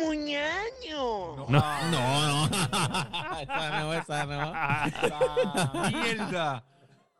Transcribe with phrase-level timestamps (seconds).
[0.00, 1.36] Muñaño.
[1.36, 1.60] No, No.
[1.62, 3.40] ah, no.
[3.40, 4.52] esa no, esa no.
[5.06, 6.64] Esa mierda.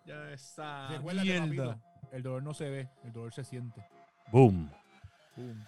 [0.04, 1.74] Ya esa Recuérdate, mierda.
[1.76, 1.80] papito,
[2.12, 3.84] el dolor no se ve, el dolor se siente.
[4.30, 4.70] Boom.
[5.36, 5.64] Boom.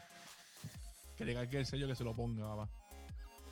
[1.16, 2.68] Que le caiga el sello que se lo ponga, papá.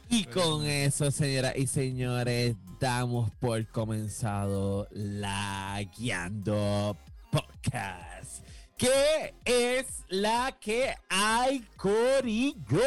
[0.09, 6.97] Y con eso, señoras y señores, damos por comenzado la Guiando
[7.31, 8.45] Podcast.
[8.83, 12.81] ¿Qué es la que hay, Corillo?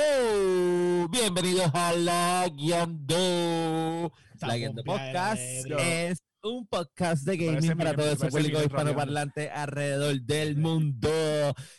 [1.08, 4.12] Bienvenidos a la Guiando.
[4.42, 10.58] La Guiando Podcast es un podcast de gaming para todo ese público hispanoparlante alrededor del
[10.58, 11.10] mundo.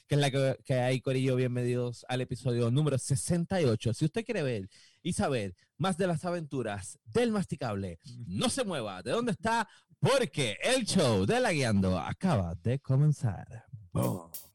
[0.07, 1.37] Que es la que, que hay, Corillo.
[1.37, 3.93] Bienvenidos al episodio número 68.
[3.93, 4.71] Si usted quiere ver
[5.03, 9.03] y saber más de las aventuras del masticable, no se mueva.
[9.03, 9.69] ¿De dónde está?
[10.01, 13.67] Porque el show de la guiando acaba de comenzar.
[13.97, 14.46] Boom.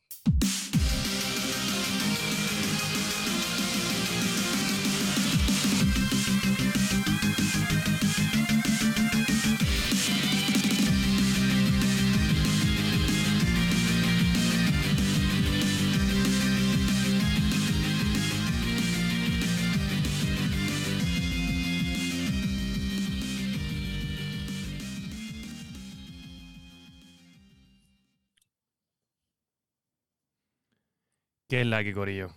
[31.52, 32.30] ¿Qué es la que corillo?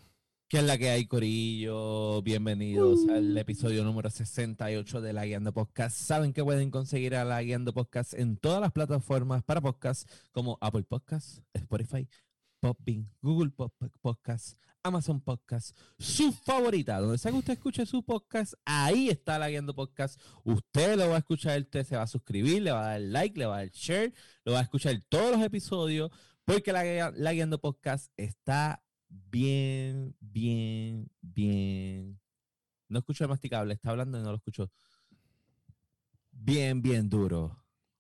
[0.49, 2.21] ¿Qué es la que hay, Corillo?
[2.23, 5.97] Bienvenidos al episodio número 68 de La Guiando Podcast.
[5.97, 10.59] Saben que pueden conseguir a La Guiando Podcast en todas las plataformas para podcast como
[10.61, 12.09] Apple Podcasts, Spotify,
[12.59, 16.99] Podbean, Google Pod- Podcasts, Amazon Podcasts, su favorita.
[16.99, 20.21] Donde sea que usted escuche su podcast, ahí está La Guiando Podcast.
[20.43, 23.39] Usted lo va a escuchar, usted se va a suscribir, le va a dar like,
[23.39, 24.13] le va a dar share,
[24.45, 26.11] lo va a escuchar todos los episodios,
[26.45, 28.84] porque la Guiando Podcast está
[29.31, 32.19] bien, bien, bien.
[32.89, 34.71] No escucho el masticable, está hablando y no lo escucho.
[36.31, 37.57] Bien, bien duro.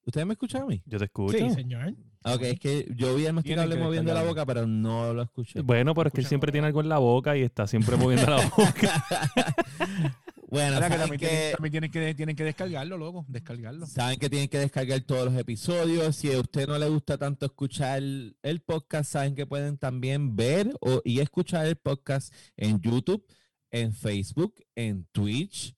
[0.07, 0.83] ¿Ustedes me escuchan a mí?
[0.85, 1.39] Yo te escucho.
[1.39, 1.95] Sí, señor.
[2.25, 5.61] Ok, es que yo vi el masticable moviendo la boca, pero no lo escuché.
[5.61, 8.31] Bueno, pero es que él siempre tiene algo en la boca y está siempre moviendo
[8.31, 9.05] la boca.
[10.55, 13.87] bueno, que también, que, tienen, también tienen que tienen que descargarlo, loco, descargarlo.
[13.87, 16.15] saben que tienen que descargar todos los episodios.
[16.15, 20.73] Si a usted no le gusta tanto escuchar el, podcast, saben que pueden también ver
[20.81, 23.27] o, y escuchar el podcast en YouTube,
[23.73, 25.75] en Facebook, en Twitch.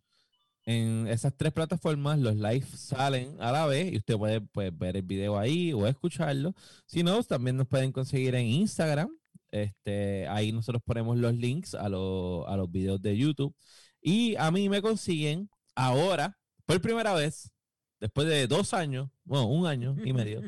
[0.68, 4.96] En esas tres plataformas los live salen a la vez y usted puede pues, ver
[4.96, 6.54] el video ahí o escucharlo.
[6.86, 9.08] Si no, también nos pueden conseguir en Instagram.
[9.52, 13.54] Este, ahí nosotros ponemos los links a, los- a los videos de YouTube.
[14.06, 17.50] Y a mí me consiguen ahora, por primera vez,
[17.98, 20.42] después de dos años, bueno, un año y medio,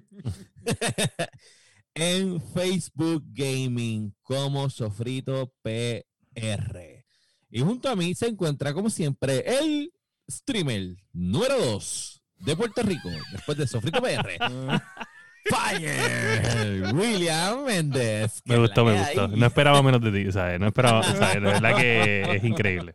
[1.95, 7.05] en Facebook Gaming como Sofrito PR.
[7.51, 9.93] Y junto a mí se encuentra, como siempre, el
[10.31, 14.39] streamer número 2 de Puerto Rico, después de Sofrito PR.
[15.51, 18.43] Fire William Méndez.
[18.45, 19.29] Me gustó, me gustó.
[19.29, 20.59] No esperaba menos de ti, ¿sabes?
[20.61, 21.43] No esperaba, ¿sabes?
[21.43, 22.95] La verdad que es increíble.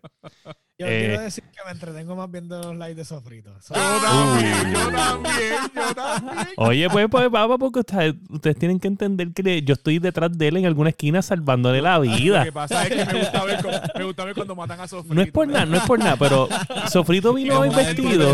[0.80, 3.54] Yo Eh, quiero decir que me entretengo más viendo los lives de Sofrito.
[3.62, 6.48] So- también, yo también, yo también.
[6.58, 10.48] Oye, pues, pues, papá, porque ustedes, ustedes tienen que entender que yo estoy detrás de
[10.48, 12.44] él en alguna esquina salvándole la Lo vida.
[12.44, 15.14] que pasa es que me gusta ver, cómo- me gusta ver cuando matan a Sofrito.
[15.14, 16.50] No es por nada, no es por nada, pero
[16.92, 18.34] Sofrito vino hoy vestido.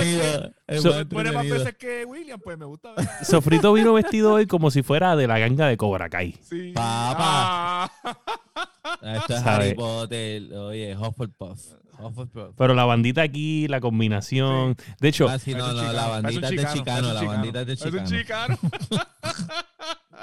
[0.82, 0.94] So-
[1.34, 3.06] más veces que William, pues me gusta ver.
[3.22, 6.38] Sofrito vino vestido hoy como si fuera de la ganga de Cobra Kai.
[6.50, 6.72] Sí.
[6.74, 7.92] Papá.
[8.02, 8.18] Ah.
[9.02, 9.66] Esto es ¿Sabe?
[9.66, 11.60] Harry Potter, oye, Hufflepuff.
[12.00, 12.56] Hufflepuff.
[12.58, 14.76] Pero la bandita aquí, la combinación.
[15.00, 17.74] De hecho, Ah, sí, no, no, la bandita es de chicano, la bandita es de
[17.74, 18.58] Es un chicano.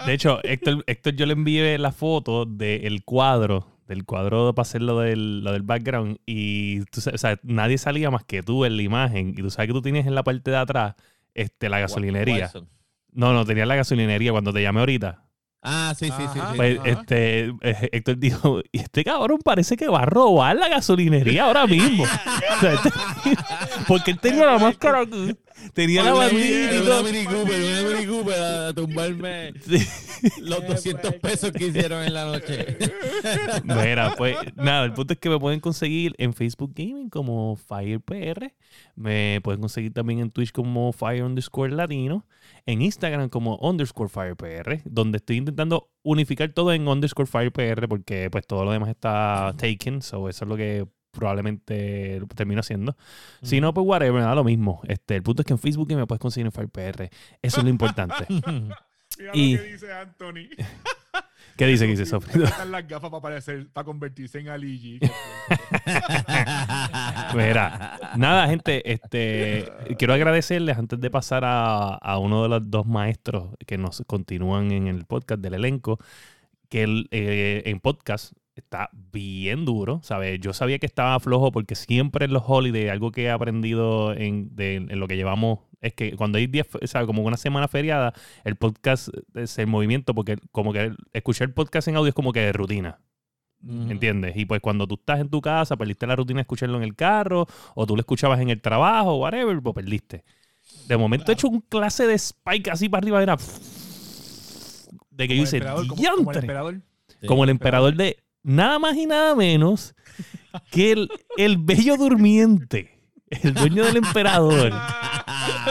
[0.06, 4.82] de hecho, Héctor, Héctor, yo le envié la foto del cuadro, del cuadro para hacer
[4.82, 6.18] lo del, lo del background.
[6.26, 9.30] Y tú sabes, o sea, nadie salía más que tú en la imagen.
[9.30, 10.94] Y tú sabes que tú tienes en la parte de atrás
[11.34, 12.44] este, la gasolinería.
[12.46, 12.68] Watson.
[13.12, 15.24] No, no, tenía la gasolinería cuando te llamé ahorita.
[15.68, 16.38] Ah, sí, sí, sí.
[16.54, 16.88] Pues Ajá.
[16.88, 21.66] este, eh, Héctor dijo, y este cabrón parece que va a robar la gasolinería ahora
[21.66, 22.04] mismo.
[22.56, 22.90] O sea, este-
[23.88, 25.34] porque él tenía la máscara aquí,
[25.74, 27.00] tenía la bandita y todo.
[27.00, 29.86] una Mini Cooper, una Mini Cooper a tumbarme Sí.
[30.40, 32.76] los 200 pesos que hicieron en la noche.
[33.64, 38.52] Mira, pues nada, el punto es que me pueden conseguir en Facebook Gaming como FirePR.
[38.94, 42.26] Me pueden conseguir también en Twitch como Fire underscore Latino.
[42.64, 48.46] En Instagram como underscore FirePR, donde estoy intentando unificar todo en underscore FirePR porque pues
[48.46, 50.02] todo lo demás está taken.
[50.02, 50.86] So eso es lo que
[51.16, 52.96] probablemente termino haciendo.
[53.42, 54.80] Si no, pues whatever, me da lo mismo.
[54.86, 57.10] Este, el punto es que en Facebook me puedes conseguir en FirePR.
[57.42, 58.26] Eso es lo importante.
[58.28, 60.48] Mira Y- lo que dice Anthony.
[61.56, 61.86] ¿Qué dice?
[61.86, 62.44] ¿Qué dice Sofía?
[62.44, 65.00] Están las gafas para parecer, para convertirse en Ali.
[67.34, 72.86] Mira, nada, gente, este, quiero agradecerles antes de pasar a, a uno de los dos
[72.86, 75.98] maestros que nos continúan en el podcast del elenco,
[76.68, 80.40] que el, eh, en podcast está bien duro, ¿sabes?
[80.40, 84.54] Yo sabía que estaba flojo porque siempre en los holidays, algo que he aprendido en,
[84.56, 87.06] de- en lo que llevamos, es que cuando hay 10, fe- ¿sabes?
[87.06, 88.12] Como una semana feriada,
[88.44, 92.32] el podcast es el movimiento, porque como que escuchar el podcast en audio es como
[92.32, 92.98] que de rutina.
[93.88, 94.36] ¿Entiendes?
[94.36, 96.94] Y pues cuando tú estás en tu casa, perdiste la rutina de escucharlo en el
[96.94, 100.24] carro, o tú lo escuchabas en el trabajo, whatever, pues perdiste.
[100.86, 103.36] De momento he hecho un clase de spike así para arriba, era.
[105.10, 105.60] De que yo Como el hice.
[105.60, 106.40] como- como el "Diantre".
[106.40, 106.80] emperador.
[107.20, 107.26] Sí.
[107.26, 108.16] Como el emperador de
[108.46, 109.94] nada más y nada menos
[110.70, 114.72] que el, el bello durmiente, el dueño del emperador,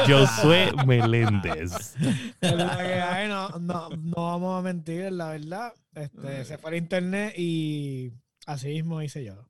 [0.05, 1.95] Josué Meléndez.
[2.41, 5.73] No, no, no vamos a mentir, la verdad.
[5.95, 8.11] Este, se fue al internet y
[8.45, 9.47] así mismo hice yo.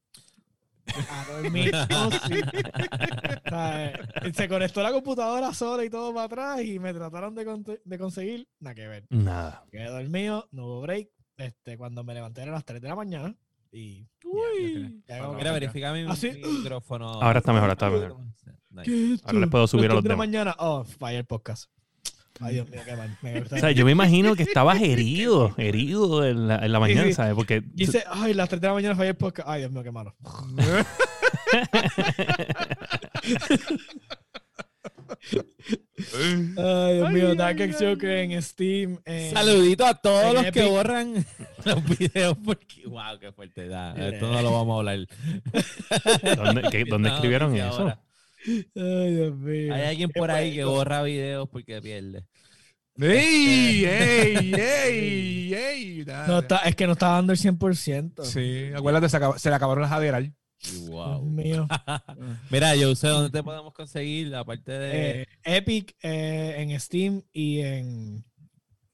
[1.09, 1.71] A dormir.
[2.27, 2.35] sí.
[3.45, 3.99] O sea,
[4.33, 8.47] se conectó la computadora sola y todo para atrás y me trataron de, de conseguir.
[8.59, 9.07] Nada que ver.
[9.09, 9.65] Nada.
[9.71, 11.09] Quedé dormido, no hubo break.
[11.37, 13.35] Este, cuando me levanté eran las 3 de la mañana
[13.71, 14.05] y.
[14.23, 15.03] Uy.
[15.07, 16.31] ya como Mira, verifica mi Ah, sí.
[16.31, 17.07] micrófono.
[17.21, 18.15] Ahora está mejor, está mejor.
[18.69, 18.83] Nice.
[18.91, 20.55] ¿Qué es Ahora les puedo subir a los 3 de la mañana.
[20.59, 21.69] Oh, Fire Podcast.
[22.41, 23.17] Ay, Dios mío, qué mal.
[23.21, 27.03] Me O sea, yo me imagino que estabas herido, herido en la, en la mañana,
[27.05, 27.13] sí.
[27.13, 27.33] ¿sabes?
[27.35, 29.47] Porque Dice, ay, las 3 de la mañana Fire Podcast.
[29.47, 30.15] Ay, Dios mío, qué malo.
[36.57, 38.99] Ay, Dios mío, Dark X Joker en Steam.
[39.05, 41.25] en- Saludito a todos los que borran
[41.65, 43.93] los videos porque, wow, qué fuerte da.
[43.95, 45.07] Esto no lo vamos a hablar.
[46.37, 47.65] ¿dónde, qué- dónde Esta escribieron eso?
[47.65, 48.01] ahora.
[48.47, 49.73] Ay, Dios mío.
[49.73, 52.25] Hay alguien por ahí que borra videos porque pierde.
[52.97, 53.83] ¡Ey!
[53.85, 54.53] ¡Ey!
[54.53, 55.53] ¡Ey!
[55.53, 56.03] ¡Ey!
[56.03, 58.23] Da- No, está, es que no está dando el 100%.
[58.23, 60.31] Sí, acuérdate, se, le acabaron las Aderal.
[60.89, 61.23] Wow.
[61.23, 61.67] mío.
[62.49, 65.21] Mira, yo sé dónde te podemos conseguir, aparte de.
[65.21, 68.25] Eh, Epic eh, en Steam y en,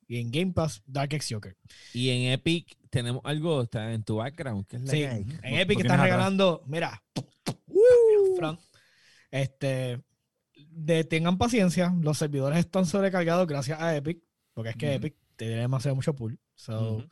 [0.07, 1.55] y en Game Pass, Dark X Joker.
[1.93, 4.67] y en Epic tenemos algo está en tu background.
[4.67, 6.05] ¿Qué es la Sí, que en Epic están atrás.
[6.05, 7.01] regalando, mira,
[9.31, 10.01] este,
[10.53, 14.21] de, tengan paciencia, los servidores están sobrecargados gracias a Epic,
[14.53, 14.95] porque es que.
[14.95, 16.39] Epic tiene demasiado mucho pool.
[16.53, 17.03] So,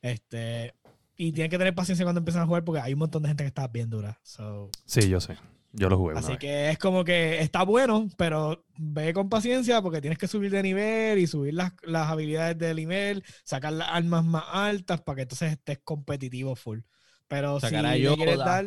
[0.00, 0.74] este,
[1.16, 3.44] y tienen que tener paciencia cuando empiezan a jugar porque hay un montón de gente
[3.44, 4.18] que está bien dura.
[4.22, 5.36] So, Sí, yo sé.
[5.76, 6.16] Yo lo jugué.
[6.16, 6.38] Así vez.
[6.38, 10.62] que es como que está bueno, pero ve con paciencia porque tienes que subir de
[10.62, 15.22] nivel y subir las, las habilidades de nivel, sacar las armas más altas para que
[15.22, 16.78] entonces estés competitivo full.
[17.26, 18.66] Pero Sacar a si quieres dar...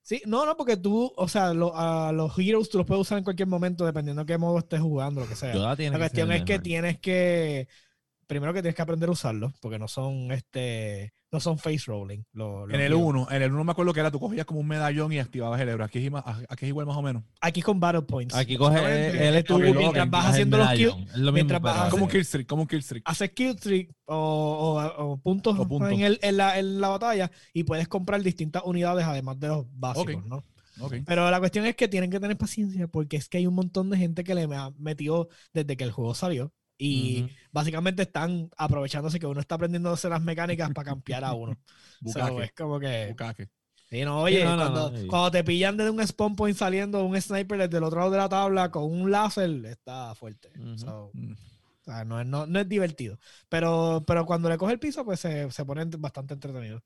[0.00, 3.18] Sí, no, no, porque tú, o sea, lo- a los heroes tú los puedes usar
[3.18, 5.54] en cualquier momento dependiendo de qué modo estés jugando, lo que sea.
[5.54, 7.68] La cuestión es que tienes que...
[8.26, 12.20] Primero que tienes que aprender a usarlos porque no son este no son face rolling.
[12.32, 13.02] En el heroes.
[13.06, 15.60] 1, en el 1 me acuerdo que era, tú cogías como un medallón y activabas
[15.60, 15.84] el héroe.
[15.84, 16.08] Aquí
[16.48, 17.24] aquí es igual más o menos.
[17.40, 18.34] Aquí con battle points.
[18.36, 18.84] Aquí coge tú
[19.24, 21.02] es tu- mientras el vas haciendo los medallón.
[21.02, 23.02] Es lo mismo, mientras vas Como kill streak, como un kill streak.
[23.04, 25.58] haces kill streak o, o- o puntos.
[25.90, 29.66] En, el- en la, en la batalla y puedes comprar distintas unidades además de los
[29.72, 30.24] básicos.
[30.26, 30.42] ¿no?
[31.04, 33.90] Pero la cuestión es que tienen que tener paciencia porque es que hay un montón
[33.90, 37.30] de gente que le ha metido desde que el juego salió y Ujú.
[37.52, 41.56] básicamente están aprovechándose que uno está aprendiendo a hacer las mecánicas para campear a uno.
[42.04, 42.44] So, Bucaque.
[42.44, 43.06] es como que...
[43.10, 43.48] Bucaque.
[43.88, 45.06] Sí, no, oye, no, no, cuando, no, sí.
[45.06, 48.16] cuando te pillan desde un spawn point saliendo un sniper desde el otro lado de
[48.18, 50.50] la tabla con un láser, está fuerte.
[50.58, 50.78] Ujú.
[50.78, 51.32] So, Mm.
[51.32, 53.18] o sea, no es, no, no es divertido.
[53.48, 56.82] Pero, pero cuando le coge el piso, pues se, se pone bastante entretenido.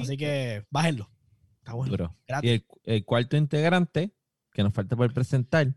[0.00, 1.10] Así que bájenlo.
[1.58, 2.16] Está bueno.
[2.42, 4.12] Y el, el cuarto integrante
[4.52, 5.72] que nos falta por presentar.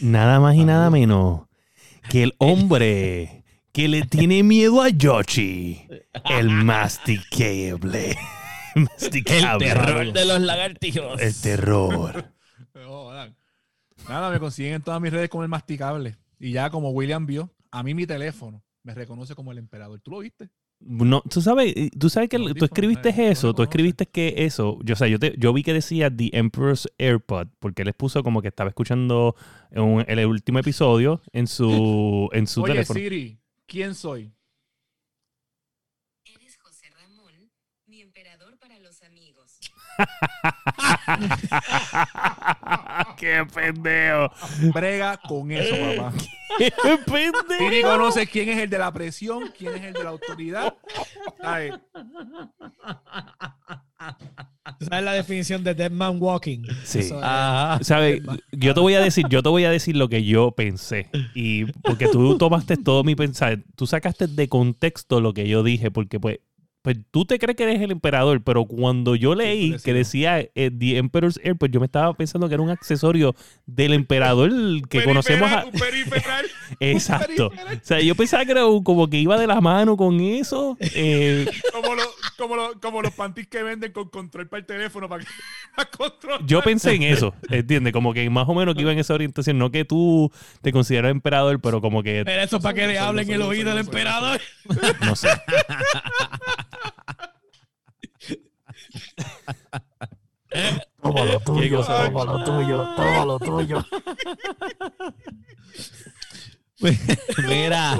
[0.00, 1.42] Nada más y nada menos
[2.08, 5.86] que el hombre que le tiene miedo a Yoshi.
[6.24, 8.16] El masticable.
[8.74, 10.24] masticable.
[10.24, 11.20] los lagartijos.
[11.20, 12.32] El terror.
[12.74, 13.36] Jodan.
[14.08, 16.16] Nada, me consiguen en todas mis redes como el masticable.
[16.38, 20.00] Y ya como William vio, a mí mi teléfono me reconoce como el emperador.
[20.00, 20.48] ¿Tú lo viste?
[20.82, 24.96] No, tú sabes, tú sabes que tú escribiste eso, tú escribiste que eso, yo, o
[24.96, 28.40] sea, yo, te- yo vi que decía The Emperor's AirPod, porque él les puso como
[28.40, 29.36] que estaba escuchando
[29.72, 32.98] un- el último episodio en su, en su Oye, teléfono.
[32.98, 34.32] Siri, ¿quién soy?
[36.24, 37.50] Eres José Ramón,
[37.86, 39.58] mi emperador para los amigos.
[43.16, 44.30] ¡Qué pendejo!
[44.72, 46.12] Brega con eso, papá.
[46.58, 46.72] ¡Qué
[47.06, 47.88] pendejo!
[47.88, 50.74] conoce quién es el de la presión, quién es el de la autoridad.
[51.40, 51.74] ¿Sabes?
[54.78, 56.62] ¿Tú ¿Sabes la definición de Dead Man Walking?
[56.84, 57.00] Sí.
[57.00, 57.08] Es-.
[57.08, 58.22] ¿Sabes?
[58.52, 61.08] Yo te voy a decir, yo te voy a decir lo que yo pensé.
[61.34, 65.90] Y porque tú tomaste todo mi pensar, tú sacaste de contexto lo que yo dije,
[65.90, 66.40] porque pues
[66.82, 70.70] pues tú te crees que eres el emperador, pero cuando yo leí que decía eh,
[70.76, 73.34] The Emperor's Air, pues yo me estaba pensando que era un accesorio
[73.66, 74.50] del emperador
[74.88, 75.50] que conocemos.
[75.52, 75.64] a-.
[76.80, 77.48] Exacto.
[77.48, 80.76] O sea, yo pensaba que era un- como que iba de la mano con eso.
[80.80, 82.08] eh, como, los,
[82.40, 85.30] como, los, como los panties que venden con control para el teléfono para, que,
[85.76, 86.46] para controlar.
[86.46, 87.92] yo pensé en eso, ¿entiendes?
[87.92, 89.58] Como que más o menos que iba en esa orientación.
[89.58, 90.32] No que tú
[90.62, 93.78] te consideras emperador, pero como que, Pero eso para que le hablen el oído al
[93.78, 94.40] emperador.
[95.02, 95.28] no sé.
[101.02, 103.84] Todo lo tuyo, todo lo tuyo, todo lo tuyo.
[107.46, 107.98] Mira.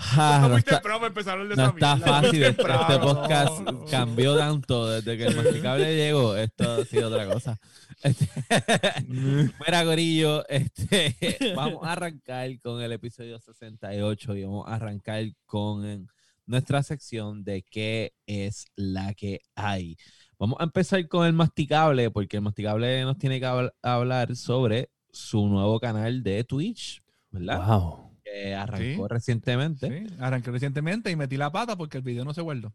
[0.00, 2.42] Ah, Está no muy está, temprano para empezar a hablar de no está fácil.
[2.44, 3.84] Este temprano, podcast no.
[3.86, 6.36] cambió tanto desde que el masticable llegó.
[6.36, 7.58] Esto ha sido otra cosa.
[8.04, 8.28] Este,
[9.08, 11.16] Mira, Gorillo, este,
[11.56, 16.08] vamos a arrancar con el episodio 68 y vamos a arrancar con
[16.46, 19.96] nuestra sección de qué es la que hay.
[20.38, 24.90] Vamos a empezar con el masticable, porque el masticable nos tiene que habl- hablar sobre
[25.10, 27.02] su nuevo canal de Twitch,
[27.32, 27.66] ¿verdad?
[27.66, 28.07] Wow.
[28.42, 29.08] Que arrancó Sí.
[29.08, 30.06] recientemente.
[30.08, 32.72] Sí, arranqué recientemente y metí la pata porque el video no se guardó.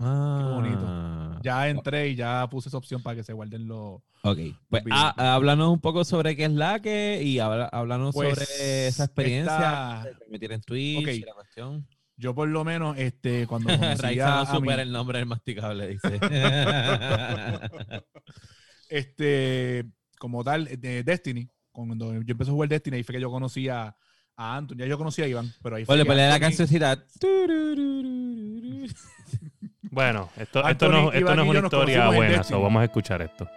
[0.00, 1.40] Ah, bonito.
[1.42, 4.00] Ya entré y ya puse esa opción para que se guarden los.
[4.22, 4.38] Ok,
[4.68, 9.04] pues ah, háblanos un poco sobre qué es la que y háblanos Pues, sobre esa
[9.04, 11.08] experiencia esta- en Twitch Ok.
[11.14, 11.86] y la cuestión.
[12.16, 13.68] Yo, por lo menos, este, cuando
[14.02, 16.18] Raiza a, no supera el nombre del masticable, dice.
[18.88, 19.84] este,
[20.18, 23.68] como tal, de Destiny, cuando yo empecé a jugar Destiny, fue que yo conocí
[24.38, 24.76] a, a Anthony.
[24.78, 25.92] Ya yo conocía a Iván, pero ahí fue.
[25.92, 27.04] Ponle, que ponle la Anthony- cancioncita.
[29.90, 32.12] Bueno, esto, esto Anthony, no, esto Iván no y es una yo nos historia conocimos
[32.14, 32.56] en buena, Destiny.
[32.58, 33.48] so vamos a escuchar esto.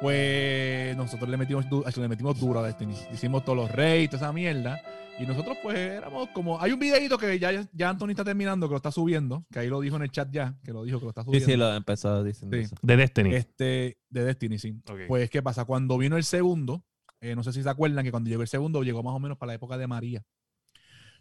[0.00, 2.94] Pues nosotros le metimos, du- le metimos duro a Destiny.
[3.12, 4.78] Hicimos todos los raids, toda esa mierda.
[5.18, 6.60] Y nosotros, pues, éramos como.
[6.60, 9.68] Hay un videito que ya, ya Anthony está terminando, que lo está subiendo, que ahí
[9.68, 11.46] lo dijo en el chat ya, que lo dijo que lo está Sí, subiendo.
[11.46, 12.62] sí, lo empezó diciendo Sí.
[12.64, 12.76] eso.
[12.82, 13.34] De Destiny.
[13.34, 14.74] Este, de Destiny, sí.
[14.90, 14.98] Ok.
[15.08, 15.64] Pues, ¿qué pasa?
[15.64, 16.84] Cuando vino el segundo,
[17.20, 19.38] eh, no sé si se acuerdan que cuando llegó el segundo, llegó más o menos
[19.38, 20.24] para la época de María.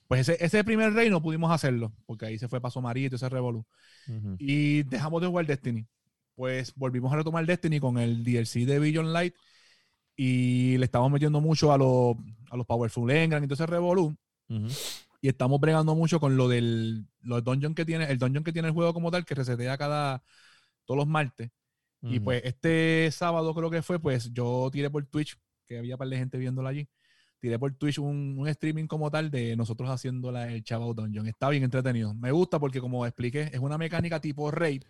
[0.08, 3.10] Pues ese, ese primer rey no pudimos hacerlo, porque ahí se fue Paso María y
[3.10, 3.66] todo ese revolú.
[4.08, 4.36] Ujú.
[4.38, 5.88] Y dejamos de jugar Destiny.
[6.36, 9.34] Pues volvimos a retomar Destiny con el DLC de Vision Light
[10.16, 12.16] y le estamos metiendo mucho a los,
[12.52, 14.16] a los Powerful Engram y todo ese revolú.
[14.50, 14.68] Ujú.
[15.22, 18.68] Y estamos bregando mucho con lo del los dungeon que tiene, el dungeon que tiene
[18.68, 20.24] el juego como tal, que resetea cada
[20.86, 21.50] todos los martes.
[22.08, 26.08] Y pues este sábado creo que fue, pues yo tiré por Twitch, que había par
[26.08, 26.88] de gente viéndola allí.
[27.40, 31.28] Tiré por Twitch un, un streaming como tal de nosotros haciendo la, el Chavo Dungeon.
[31.28, 32.14] Está bien entretenido.
[32.14, 34.84] Me gusta porque como expliqué, es una mecánica tipo raid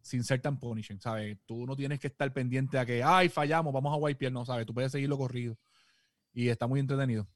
[0.00, 1.36] sin ser tan punishing, ¿sabes?
[1.44, 4.64] Tú no tienes que estar pendiente a que, ay, fallamos, vamos a wipear, no, ¿sabes?
[4.64, 5.56] Tú puedes seguirlo corrido.
[6.32, 7.26] Y está muy entretenido.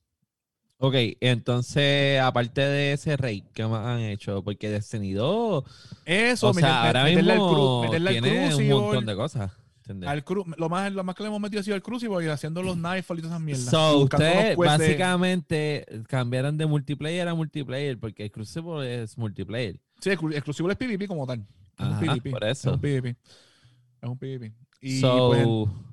[0.78, 4.42] Ok, entonces, aparte de ese raid, ¿qué más han hecho?
[4.42, 5.64] Porque Destiny 2,
[6.04, 9.14] Eso, o sea, meter- ahora meterle al mismo cru- meterle al tiene un montón de
[9.16, 9.52] cosas.
[9.82, 10.08] ¿Entendés?
[10.08, 12.28] al cru- lo, más, lo más que le hemos metido ha sido el Crucible y
[12.28, 13.64] haciendo los Nightfall y todas esas mierdas.
[13.66, 19.78] So, ustedes básicamente cambiaron de multiplayer a multiplayer porque el Crucible es multiplayer.
[20.00, 21.46] Sí, el cru- el Crucible es PvP como tal.
[21.78, 22.30] Es un PvP.
[22.30, 22.72] por Es eso.
[22.74, 23.08] un PvP.
[23.10, 24.52] Es un PvP.
[24.80, 25.91] Y so, pues,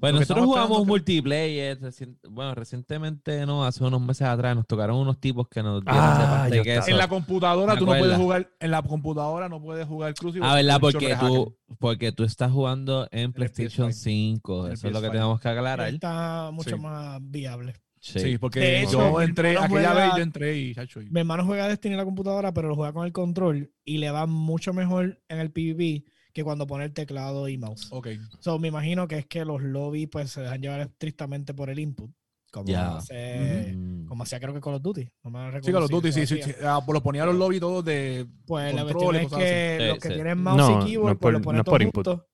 [0.00, 1.80] pues que nosotros jugamos que- multiplayer.
[1.80, 6.00] recien- bueno, recientemente, no, hace unos meses atrás nos tocaron unos tipos que nos dieron
[6.02, 6.62] Ah, queso.
[6.70, 8.50] estaba- en la computadora ¿Te tú no puedes jugar.
[8.60, 10.46] En la computadora no puedes jugar Crucible.
[10.48, 10.78] Ah, ¿verdad?
[10.80, 13.92] porque tú, porque tú estás jugando en PlayStation PS5.
[13.92, 14.60] 5.
[14.60, 15.12] En el Eso es lo que PS5.
[15.12, 15.88] tenemos que aclarar.
[15.88, 16.82] Está mucho Sí.
[16.82, 17.74] más viable.
[18.04, 18.18] Sí.
[18.18, 21.44] Sí, porque hecho, yo entré, aquella juega- vez yo entré y, chacho, y- Mi hermano
[21.46, 24.72] juega Destiny en la computadora, pero lo juega con el control y le va mucho
[24.72, 27.88] mejor en el PvP que cuando pone el teclado y mouse.
[27.90, 28.08] Ok.
[28.40, 31.78] So, me imagino que es que los lobbies pues se dejan llevar estrictamente por el
[31.78, 32.10] input.
[32.50, 34.04] Como, hace- Mm.
[34.06, 35.08] como hacía creo que Call of Duty.
[35.24, 36.52] No me recuerdo Sí, Call of Duty, sí, sí, sí.
[36.62, 38.26] Ah, pues lo ponía los lobbies todos de.
[38.46, 39.86] Pues la cuestión es que así.
[39.88, 40.14] los que sí.
[40.14, 42.06] tienen mouse No, y no keyboard es pues por- lo no ponen todos por input.
[42.06, 42.26] juntos.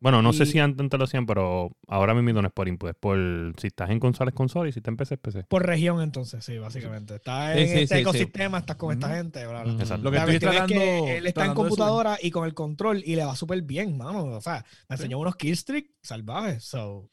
[0.00, 2.88] Bueno, no sé si antes te lo hacían, pero ahora mismo no es por input,
[2.90, 3.18] es por
[3.58, 5.44] si estás en consola es consola y si estás en PC es PC.
[5.44, 7.16] Por región entonces, sí, básicamente.
[7.16, 8.00] Estás Sí, en sí, este sí, sí.
[8.00, 9.72] ecosistema, estás con esta gente, bla, bla.
[9.72, 9.82] Ujú.
[9.82, 10.04] Exacto.
[10.04, 10.74] Lo que La estoy es tratando.
[10.74, 14.24] que él está en computadora y con el control y le va súper bien, mano.
[14.24, 15.02] O sea, me Sí.
[15.02, 16.64] enseñó unos killstreaks salvajes.
[16.64, 17.10] So,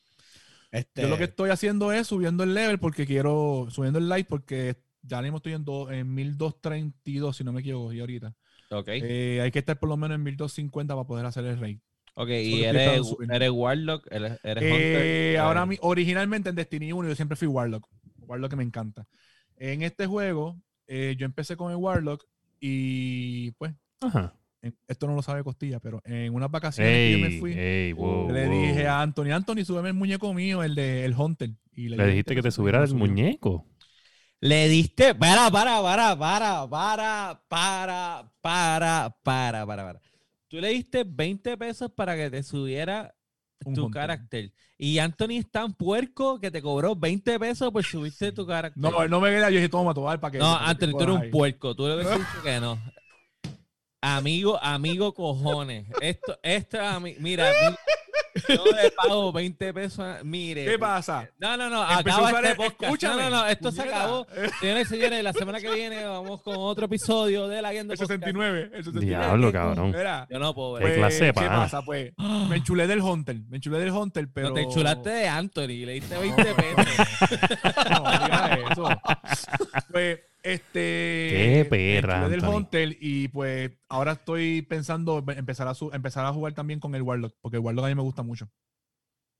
[0.72, 3.68] este, Yo lo que estoy haciendo es subiendo el level porque quiero.
[3.70, 7.92] Subiendo el light porque ya mismo estoy en, do- en 1232, si no me equivoco,
[7.92, 8.34] y ahorita.
[8.72, 8.88] Ok.
[8.92, 11.80] Eh, hay que estar por lo menos en 1250 para poder hacer el raid.
[12.20, 14.72] Ok, y eres, eres Warlock, eres, eres Eh,
[15.36, 15.38] Hunter.
[15.40, 17.88] ahora mi- originalmente en Destiny 1 yo siempre fui Warlock.
[18.22, 19.06] Warlock que me encanta.
[19.56, 22.24] En este juego eh, yo empecé con el Warlock
[22.60, 23.72] y pues
[24.02, 24.34] Ajá.
[24.64, 27.94] en- esto no lo sabe Costilla, pero en unas vacaciones que yo me fui ey,
[27.94, 28.62] wow, le wow.
[28.68, 31.52] dije a Anthony, Anthony, súbeme el muñeco mío, el de el Hunter.
[31.72, 33.68] Y Le dijiste que te subiera el muñeco.
[34.40, 35.14] Le diste.
[35.14, 40.02] Para, para, para, para, para, para, para, para, para, para.
[40.48, 43.14] Tú le diste 20 pesos para que te subiera
[43.66, 44.54] Un tu carácter.
[44.78, 48.82] Y Anthony es tan puerco que te cobró 20 pesos por subirte tu carácter.
[48.82, 49.50] No, él no me queda.
[49.50, 50.38] Yo dije, toma, toma, para que.
[50.38, 51.30] No, Anthony, tú eres un ahí.
[51.32, 51.76] puerco.
[51.76, 52.80] Tú le hubieras dicho que no.
[54.02, 55.88] Amigo, amigo cojones.
[56.02, 56.78] Esto, esto,
[57.20, 57.76] mira, mi-
[58.48, 60.00] yo le pago 20 pesos.
[60.00, 60.66] a- Mire.
[60.66, 61.30] ¿Qué pasa?
[61.40, 62.84] No, no, no, acaba este podcast.
[62.84, 64.28] escúchame, no, no, no, esto se acabó.
[64.60, 68.00] Señores y señores, la semana que viene vamos con otro episodio de la Guiando El
[68.00, 68.20] Podcast.
[68.20, 68.62] 69.
[68.74, 69.06] El 69.
[69.06, 69.92] Diablo, cabrón.
[69.92, 70.84] Mira, Yo no puedo ver.
[70.84, 71.50] Qué pues, clase ¿qué pana.
[71.58, 71.82] pasa?
[71.82, 73.38] Pues me enchulé del Hunter.
[73.50, 74.50] Me enchulé del Hunter, pero.
[74.50, 77.08] No te enchulaste de Anthony, le diste 20 pesos.
[77.90, 78.90] No, diga eso.
[79.92, 80.20] Pues,
[80.54, 81.30] este.
[81.30, 82.44] Qué perra, del.
[82.44, 86.94] Hunter y pues ahora estoy pensando en empezar a, su- empezar a jugar también con
[86.96, 88.50] el Warlock, porque el Warlock a mí me gusta mucho.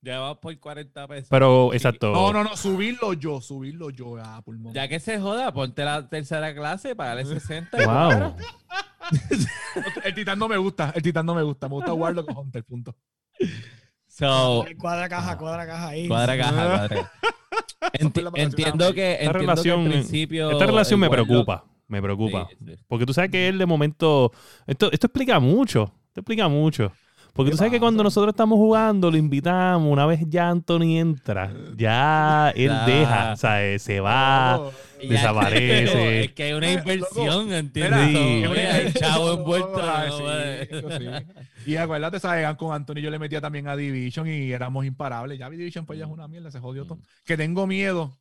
[0.00, 1.28] ya vas por 40 pesos.
[1.30, 2.12] Pero, exacto.
[2.12, 4.72] No, no, no, subirlo yo, subirlo yo a pulmón.
[4.74, 7.82] Ya que se joda, ponte la tercera clase, pagale 60.
[7.82, 7.94] y Wow.
[8.10, 8.36] fuera.
[10.04, 12.62] El titán no me gusta, el titán no me gusta, me gusta Warlock con Hunter,
[12.64, 12.94] punto.
[14.06, 16.08] So, Cuadra caja, cuadra caja ahí.
[16.08, 17.12] cuadra caja, cuadra caja.
[17.80, 20.50] Enti- entiendo que, Esta entiendo relación, que al principio.
[20.50, 21.64] esta relación el me preocupa.
[21.86, 22.48] Me preocupa.
[22.50, 22.74] Sí, sí.
[22.86, 24.32] Porque tú sabes que él de momento.
[24.66, 25.92] Esto, esto explica mucho.
[26.08, 26.92] Esto explica mucho.
[27.32, 30.98] Porque ¿Qué tú sabes que cuando nosotros estamos jugando, lo invitamos, una vez ya Anthony
[30.98, 32.84] entra, ya él Ya.
[32.86, 34.70] deja, o sea, eh, se va.
[35.00, 36.20] Y Desaparece.
[36.24, 38.08] Es que hay una inversión, ¿entiendes?
[38.08, 38.44] Sí.
[38.44, 39.80] Hay chavo envuelto.
[39.80, 40.24] No, sí,
[40.68, 41.06] eso sí.
[41.66, 42.46] Y acuérdate, ¿sabes?
[42.56, 45.38] Con Anthony yo le metía también a Division y éramos imparables.
[45.38, 46.98] Ya Division pues ya es una mierda, se jodió todo.
[47.24, 48.16] Que tengo miedo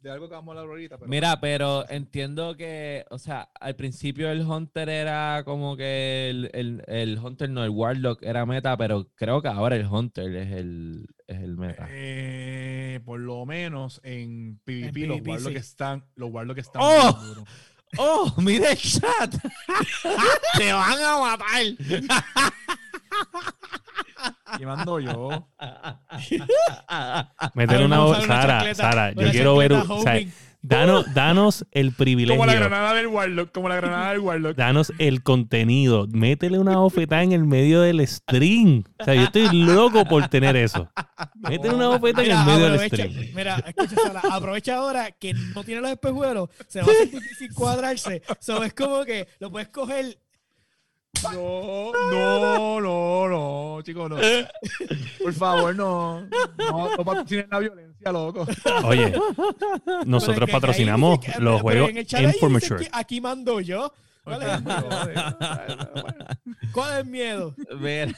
[0.00, 0.98] de algo que vamos a hablar ahorita.
[0.98, 6.50] Pero Mira, pero entiendo que, o sea, al principio el Hunter era como que el,
[6.52, 10.52] el, el Hunter, no, el Warlock era meta, pero creo que ahora el Hunter es
[10.52, 11.86] el, es el meta.
[11.90, 15.56] eh, por lo menos en PvP, En los PvP, Warlock sí.
[15.58, 17.16] están, los Warlock están ¡Oh!
[17.16, 17.44] muy duros.
[17.98, 19.34] ¡Oh, mira el chat!
[20.56, 21.62] ¡Te van a matar!
[24.58, 25.48] Y mando yo.
[27.54, 28.20] Meter A ver, una.
[28.20, 29.72] Sara, Sara, yo quiero ver.
[29.72, 30.20] o sea.
[30.64, 32.38] Danos, danos el privilegio.
[32.38, 34.56] Como la granada del Warlock, como la granada del Warlock.
[34.56, 36.06] Danos el contenido.
[36.10, 38.84] Métele una bofetada en el medio del stream.
[38.98, 40.90] O sea, yo estoy loco por tener eso.
[41.34, 43.12] Métele una bofetada en el medio del stream.
[43.34, 47.52] mira, escucha, Sara, aprovecha ahora que no tiene los espejuelos, se va a hacer difícil
[47.54, 48.22] cuadrarse.
[48.40, 50.18] So, es como que lo puedes coger.
[51.32, 54.16] No, no, no, no, chicos, no.
[55.22, 56.20] Por favor, no.
[56.58, 58.46] No, no patrocinen la violencia, loco.
[58.84, 59.12] Oye,
[60.06, 63.92] nosotros patrocinamos dice los juegos en dice Aquí mando yo.
[64.24, 64.88] ¿Cuál es el miedo?
[66.72, 67.54] ¿Cuál es el miedo?
[67.78, 68.14] Mira,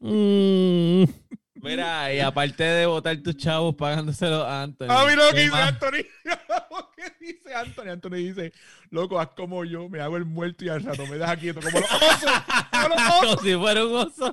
[0.00, 1.04] Mm,
[1.56, 4.86] mira, y aparte de botar tus chavos pagándoselo a Anthony.
[4.88, 5.68] Ah, mira lo que ¿qué dice más?
[5.68, 6.04] Anthony.
[6.96, 7.88] ¿Qué dice Anthony?
[7.90, 8.52] Anthony dice,
[8.90, 11.80] loco, haz como yo, me hago el muerto y al rato me deja quieto, como
[11.80, 12.30] los osos.
[12.70, 13.20] Como los osos.
[13.20, 14.32] Como si fuera un oso.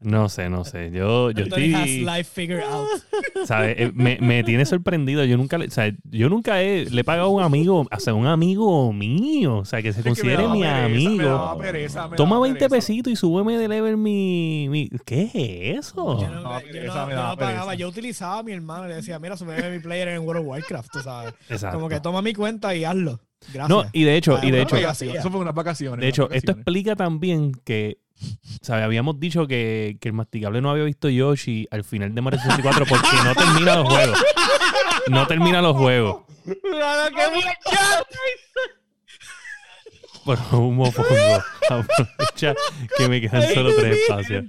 [0.00, 0.90] No sé, no sé.
[0.92, 2.00] Yo, yo Anthony has estoy.
[2.04, 2.86] life figured out.
[3.46, 3.74] ¿sabes?
[3.78, 5.24] Eh, Me, me tiene sorprendido.
[5.24, 8.00] Yo nunca, le- o sea, yo nunca he, le he pagado a un amigo, o
[8.00, 10.84] sea, un amigo mío, o sea, que se Es que me considere daba mi pereza,
[10.84, 11.58] amigo.
[11.58, 12.76] pereza, me Toma daba 20 pereza.
[12.76, 16.20] pesitos y súbeme de level mi, mi- ¿Qué es eso?
[16.20, 19.18] Yo no, yo pereza, no- no pagaba, yo utilizaba a mi hermano y le decía,
[19.18, 21.34] mira, sube mi player en World of Warcraft, tú sabes.
[21.48, 21.76] Exacto.
[21.76, 23.20] Como que toma mi cuenta y hazlo.
[23.52, 23.68] Gracias.
[23.68, 26.00] No, y de hecho, Ah, y de hecho, Eso fue unas vacaciones.
[26.00, 27.98] de hecho, esto explica también que,
[28.60, 28.84] ¿sabes?
[28.84, 32.86] Habíamos dicho que, que el masticable no había visto Yoshi al final de Mario 64
[32.86, 34.18] porque no termina los juegos.
[35.08, 36.22] No termina los juegos.
[40.24, 41.42] Por un mofongo.
[41.70, 42.54] Aprovecha
[42.96, 44.44] que me quedan solo tres espacios.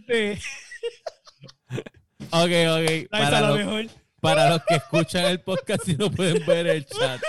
[2.31, 3.09] Ok, ok.
[3.09, 7.21] Para los, para los que escuchan el podcast y no pueden ver el chat.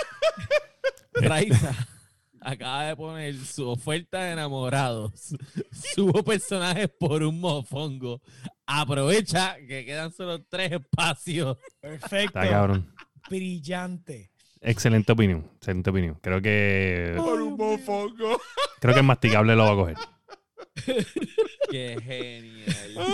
[1.13, 1.73] Raiza
[2.41, 5.11] acaba de poner su oferta de enamorados.
[5.95, 8.21] Subo personajes por un mofongo.
[8.65, 11.57] Aprovecha que quedan solo tres espacios.
[11.79, 12.39] Perfecto.
[12.39, 12.93] Está cabrón.
[13.29, 14.31] Brillante.
[14.59, 15.49] Excelente opinión.
[15.55, 16.17] Excelente opinión.
[16.21, 18.39] Creo que Por un mofongo.
[18.79, 19.97] creo que el masticable lo va a coger.
[21.71, 23.07] Qué genial.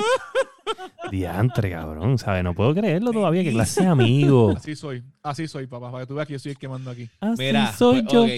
[1.12, 2.18] Diantre, cabrón.
[2.18, 2.44] ¿Sabes?
[2.44, 3.44] No puedo creerlo todavía.
[3.44, 4.54] Qué clase de amigo.
[4.56, 5.92] Así soy, así soy, papá.
[5.92, 7.10] Para que tú veas que yo soy el que mando aquí.
[7.20, 8.24] Así Mira, soy pues, yo.
[8.24, 8.30] ok.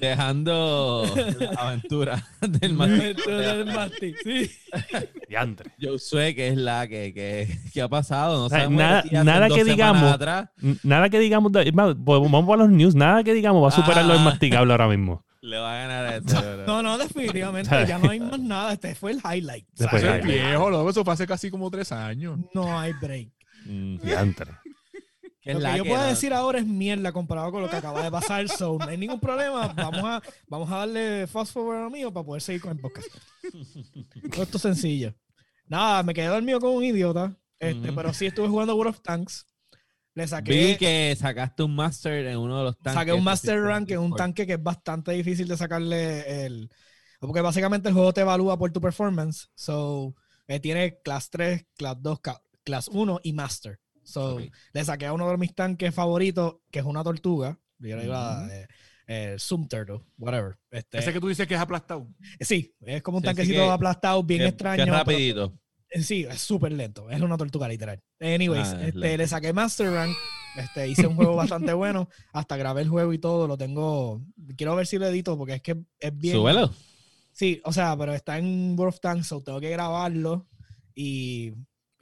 [0.00, 1.04] Dejando
[1.38, 4.50] la aventura del Masti, sí.
[5.28, 5.70] Diantre.
[5.80, 8.42] Josué, que es la que, que, que ha pasado.
[8.44, 10.12] No sea, sabemos nada- nada que digamos.
[10.12, 10.48] atrás.
[10.82, 11.52] Nada que digamos.
[11.52, 12.94] vamos para los news.
[12.94, 14.24] Nada que digamos va a superar lo del Ah.
[14.24, 15.24] masticable ahora mismo.
[15.42, 16.66] Le va a ganar a bro.
[16.66, 17.68] No, no, definitivamente.
[17.70, 17.88] ¿Sabes?
[17.88, 18.72] Ya no hay más nada.
[18.72, 19.64] Este fue el highlight.
[19.76, 20.32] Después Eso Ay, es ay.
[20.32, 20.90] viejo, loco.
[20.90, 22.38] Eso fue hace casi como tres años.
[22.54, 23.28] No hay break.
[23.64, 23.98] Mm.
[23.98, 24.52] Diantre.
[25.54, 28.10] Lo que yo puedo no- decir ahora es mierda comparado con lo que acaba de
[28.10, 28.48] pasar.
[28.48, 29.68] So, no hay ningún problema.
[29.68, 33.08] Vamos a, vamos a darle fast forward a mío para poder seguir con el podcast.
[34.32, 35.14] Todo esto es sencillo.
[35.68, 37.34] Nada, me quedé dormido como un idiota.
[37.58, 37.92] Este.
[37.92, 39.46] Pero sí estuve jugando World of Tanks.
[40.14, 42.94] Le saqué, Vi que sacaste un master en uno de los tanques.
[42.94, 46.70] saqué un Master Rank en un tanque que es bastante difícil de sacarle el.
[47.20, 49.48] Porque básicamente el juego te evalúa por tu performance.
[49.54, 50.14] So,
[50.48, 53.78] eh, tiene class 3, class 2, ca- class 1 y Master.
[54.06, 54.38] So,
[54.72, 57.58] le saqué a uno de mis tanques favoritos, que es una tortuga.
[57.78, 58.50] Yo le Ujú.
[58.50, 58.66] eh,
[59.08, 60.56] eh, Zoom Turtle, whatever.
[60.70, 62.08] Este, Ese que tú dices que es aplastado.
[62.40, 64.84] Sí, es como un Sí, tanquecito que- aplastado, bien extraño.
[64.84, 65.58] Pero- rapidito.
[65.90, 67.08] eh, Sí, es súper lento.
[67.10, 68.02] Es una tortuga literal.
[68.20, 70.16] Anyways, Ah, es este, le saqué Master Rank.
[70.56, 72.08] Este, hice un juego bastante bueno.
[72.32, 73.46] Hasta grabé el juego y todo.
[73.46, 74.22] Lo tengo.
[74.56, 76.34] Quiero ver si lo edito porque es que es bien.
[76.36, 76.72] Súbelo.
[77.32, 80.46] Sí, o sea, pero está en World of Tanks, so tengo que grabarlo
[80.94, 81.52] y,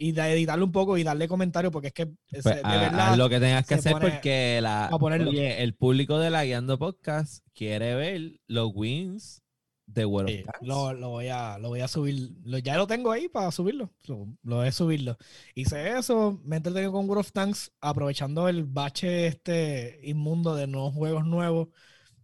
[0.08, 2.80] y de- editarlo un poco y darle comentario porque es que es- Pues, de ha-
[2.80, 3.12] verdad.
[3.12, 6.78] haz lo que tengas que hacer pone- porque la, oye, el público de la Guiando
[6.78, 9.40] Podcast quiere ver los wins
[9.86, 10.66] de World Sí, of Tanks.
[10.66, 12.30] lo, lo voy a, lo voy a subir.
[12.44, 13.90] Lo, ya lo tengo ahí para subirlo.
[14.06, 15.16] lo voy a subirlo.
[15.54, 20.94] Hice eso, me entretenido con World of Tanks, aprovechando el bache este inmundo de nuevos
[20.94, 21.68] juegos nuevos,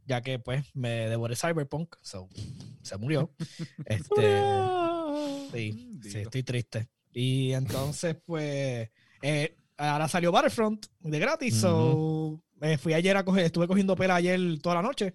[0.06, 2.28] ya que pues me devoré Cyberpunk, so,
[2.82, 3.30] se murió.
[3.84, 4.40] Este,
[5.52, 6.88] sí, sí, estoy triste.
[7.12, 8.88] Y entonces, pues,
[9.22, 14.16] eh, ahora salió Battlefront de gratis, so, eh, fui ayer a coger, estuve cogiendo pela
[14.16, 15.14] ayer toda la noche.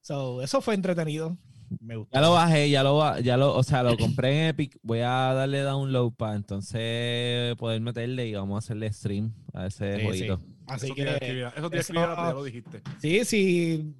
[0.00, 1.38] So, eso fue entretenido.
[1.80, 2.14] Me gustó.
[2.14, 4.78] Ya lo bajé, ya lo, ya lo, o sea, lo compré en Epic.
[4.82, 9.94] Voy a darle download para entonces poder meterle y vamos a hacerle stream a ese
[9.94, 10.04] Sí, sí.
[10.06, 10.40] jueguito.
[10.66, 12.82] Así eso que, escribir, eso te iba a eso- escribir ahora, pero ya lo dijiste.
[13.00, 13.94] sí, sí,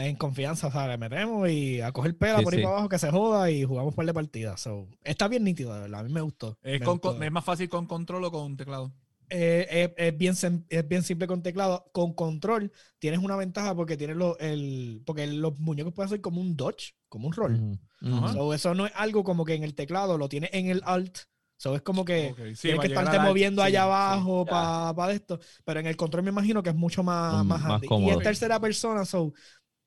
[0.00, 2.64] en confianza, o sea, le metemos y a coger pela Sí, por ahí sí.
[2.64, 4.60] para abajo que se joda y jugamos un par de partidas.
[4.60, 6.58] So, está bien nítido, de verdad, a mí me gustó.
[6.62, 7.22] Es, me con- gustó.
[7.22, 8.92] es más fácil con control o con teclado.
[9.30, 10.34] Eh, es, es bien,
[10.70, 11.84] es bien simple con teclado.
[11.92, 16.40] Con control tienes una ventaja porque tienes lo- el, porque los muñecos pueden ser como
[16.40, 17.54] un dodge, como un roll.
[18.02, 18.16] Ujú.
[18.16, 18.32] Ajá.
[18.32, 21.18] So, eso no es algo como que en el teclado lo tienes en el alt.
[21.60, 23.84] So, es como que Ok, sí, tienes que estarte moviendo sí, allá sí.
[23.84, 24.92] abajo Ya.
[24.96, 25.40] para esto.
[25.64, 27.86] Pero en el control me imagino que es mucho más, Mm, más más handy.
[27.86, 28.12] y cómodo.
[28.12, 29.32] en tercera persona, so,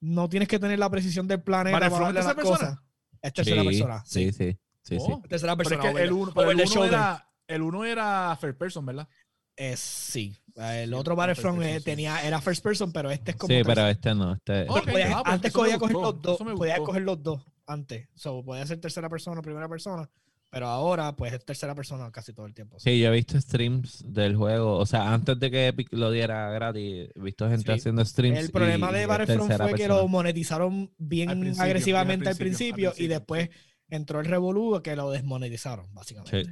[0.01, 2.75] no tienes que tener la precisión del planeta para ¿Battlefront darle es las tercera persona?
[2.75, 2.85] cosas.
[3.21, 4.03] Es tercera Sí, persona.
[4.05, 5.11] Sí, Sí, sí, sí, sí.
[5.11, 5.21] Oh.
[5.29, 5.89] Tercera Pero persona.
[5.89, 6.93] es que el uno, pero over el the uno shoulder.
[6.93, 9.07] era, el uno era first person, ¿verdad?
[9.55, 10.35] Eh, sí.
[10.55, 13.47] El Sí, otro Battlefront eh, tenía, era first person, pero este es como.
[13.47, 14.33] Sí, pero tercera- este no.
[14.33, 16.35] Este, Ok, podías- ah, pues antes eso me podía coger gustó, los dos.
[16.35, 16.89] eso me Podías gustó.
[16.89, 18.09] coger los dos antes.
[18.15, 20.09] So, podía ser tercera persona, primera persona.
[20.51, 22.77] Pero ahora, pues es tercera persona casi todo el tiempo.
[22.77, 24.77] Sí, yo he visto streams del juego.
[24.77, 27.79] O sea, antes de que Epic lo diera gratis, he visto gente Sí.
[27.79, 28.37] haciendo streams.
[28.37, 32.93] El problema de Battlefront fue que lo monetizaron bien Al agresivamente bien al al principio,
[32.97, 33.49] y después
[33.87, 36.43] entró el revolú que lo desmonetizaron, básicamente.
[36.43, 36.51] Sí.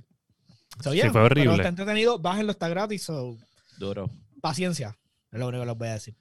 [0.81, 1.43] So, Sí, yeah, fue horrible.
[1.51, 3.35] Pero está entretenido, bájenlo, está gratis, so,
[3.79, 4.09] Duro.
[4.41, 4.97] paciencia.
[5.29, 6.15] Es lo único que les voy a decir.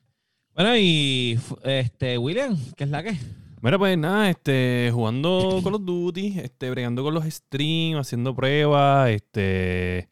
[0.52, 3.16] Bueno, y este, William, ¿qué es la que?
[3.60, 9.10] Mira, pues nada, este, jugando Call of Duty, este, bregando con los streams, haciendo pruebas,
[9.10, 10.08] este,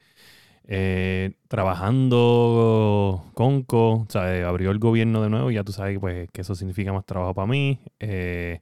[0.65, 5.99] eh, trabajando Conco, o sea, eh, abrió el gobierno de nuevo, y ya tú sabes
[6.01, 7.79] pues, que eso significa más trabajo para mí.
[8.01, 8.61] eh,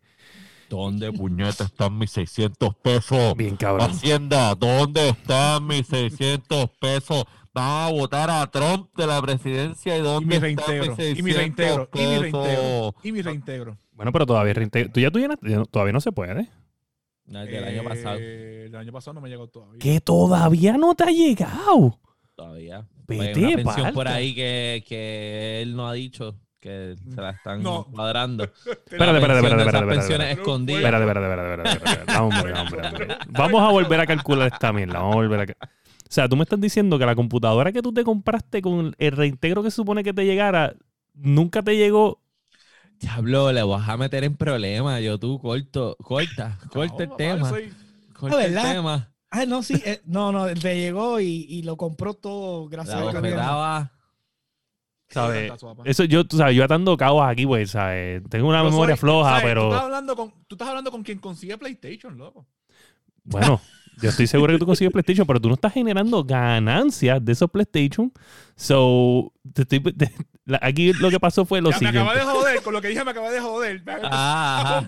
[0.69, 3.37] ¿Dónde puñetas están mis 600 pesos?
[3.37, 3.91] bien cabrón.
[3.91, 7.25] Hacienda, ¿dónde están mis 600 pesos?
[7.53, 10.97] Van a votar a Trump de la presidencia y Y dónde mi están reintegro.
[10.97, 11.89] mis Y mi 600 reintegro.
[11.95, 12.95] Y mi reintegro.
[13.05, 13.79] Y mi reintegro.
[13.95, 16.49] Bueno, pero todavía reintegro- Tú ya, tú ya no- todavía no se puede.
[17.27, 18.19] No, el del año pasado.
[18.21, 19.79] Eh, El año pasado no me llegó todavía.
[19.79, 21.99] Que todavía no te ha llegado.
[22.35, 22.85] Todavía.
[23.07, 27.31] Vete Hay una pensión por ahí que, que él no ha dicho que se la
[27.31, 27.85] están No.
[27.85, 28.45] cuadrando.
[28.67, 30.33] Espérate, espérate, espérate, espérate, pensiones espérate.
[30.33, 30.81] escondidas.
[30.83, 32.23] Espérate, espérate, espérate, espérate, espérate, espérate.
[32.23, 33.19] Hombre, hombre, hombre.
[33.29, 34.99] Vamos a volver a calcular esta mierda.
[34.99, 35.67] Vamos a volver a...
[35.67, 39.13] O sea, tú me estás diciendo que la computadora que tú te compraste con el
[39.13, 40.75] reintegro que se supone que te llegara,
[41.15, 42.21] nunca te llegó.
[43.05, 45.01] Diablo, le vas a meter en problemas.
[45.03, 47.51] Yo tú corto, corta, corta No, el papá, tema.
[48.19, 48.73] Corta el ¿verdad?
[48.75, 49.11] tema.
[49.31, 49.83] Ah, no, sí.
[49.85, 53.29] eh, no, no, le llegó y, y lo compró todo gracias La al gobierno.
[53.31, 53.91] bofetada.
[55.11, 55.53] ¿Sabes?
[55.85, 58.23] Eso yo, tú sabes, yo atando cabos aquí, pues, ¿sabes?
[58.31, 59.43] Tengo una memoria soy- floja, ¿sabes?
[59.43, 62.47] Tú pero estás, hablando con, tú estás hablando con quien consigue PlayStation, loco.
[63.25, 63.61] bueno,
[64.01, 67.51] yo estoy seguro que tú consigues PlayStation, pero tú no estás generando ganancias de esos
[67.51, 68.13] PlayStation.
[68.57, 70.13] So, te estoy- te-
[70.45, 72.01] la- aquí lo que pasó fue lo Ya me siguiente.
[72.01, 73.83] acaba de joder, con lo que dije me acaba de joder.
[73.85, 74.85] Me Ah.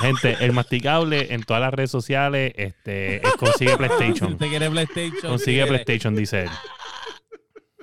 [0.00, 4.32] Gente, el masticable en todas las redes sociales este, es consigue Si PlayStation.
[4.32, 5.30] usted quiere PlayStation.
[5.30, 5.68] Consigue quiere.
[5.68, 6.50] PlayStation, dice él.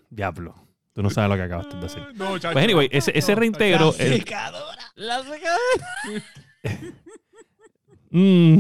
[0.09, 0.55] Diablo.
[0.93, 2.03] Tú no sabes lo que acabaste de decir.
[2.15, 2.53] No, chacho.
[2.53, 3.93] Pues anyway, ese, ese reintegro.
[3.97, 4.91] La el- secadora.
[4.95, 6.23] La secadora.
[8.09, 8.59] mm,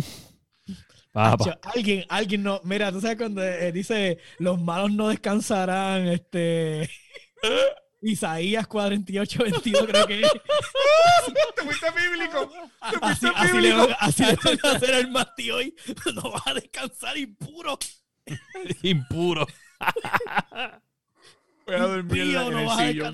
[1.11, 1.59] Papá.
[1.75, 2.61] Alguien, alguien no.
[2.63, 6.89] Mira, tú sabes cuando eh, dice los malos no descansarán, este.
[8.01, 10.31] Isaías 48, 22, creo que es.
[11.55, 12.47] Te fuiste bíblico.
[12.51, 13.87] Te Así, fuiste así le, bíblico.
[13.87, 15.75] van, así le van a hacer al Mati hoy.
[16.15, 17.79] No vas a descansar impuro.
[18.83, 19.47] Impuro.
[21.67, 23.13] Voy a dormir en, la- en no el a.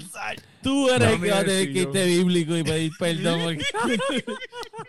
[0.62, 3.42] Tú eres el que va a tener que irte bíblico y pedir perdón.
[3.44, 4.24] porque-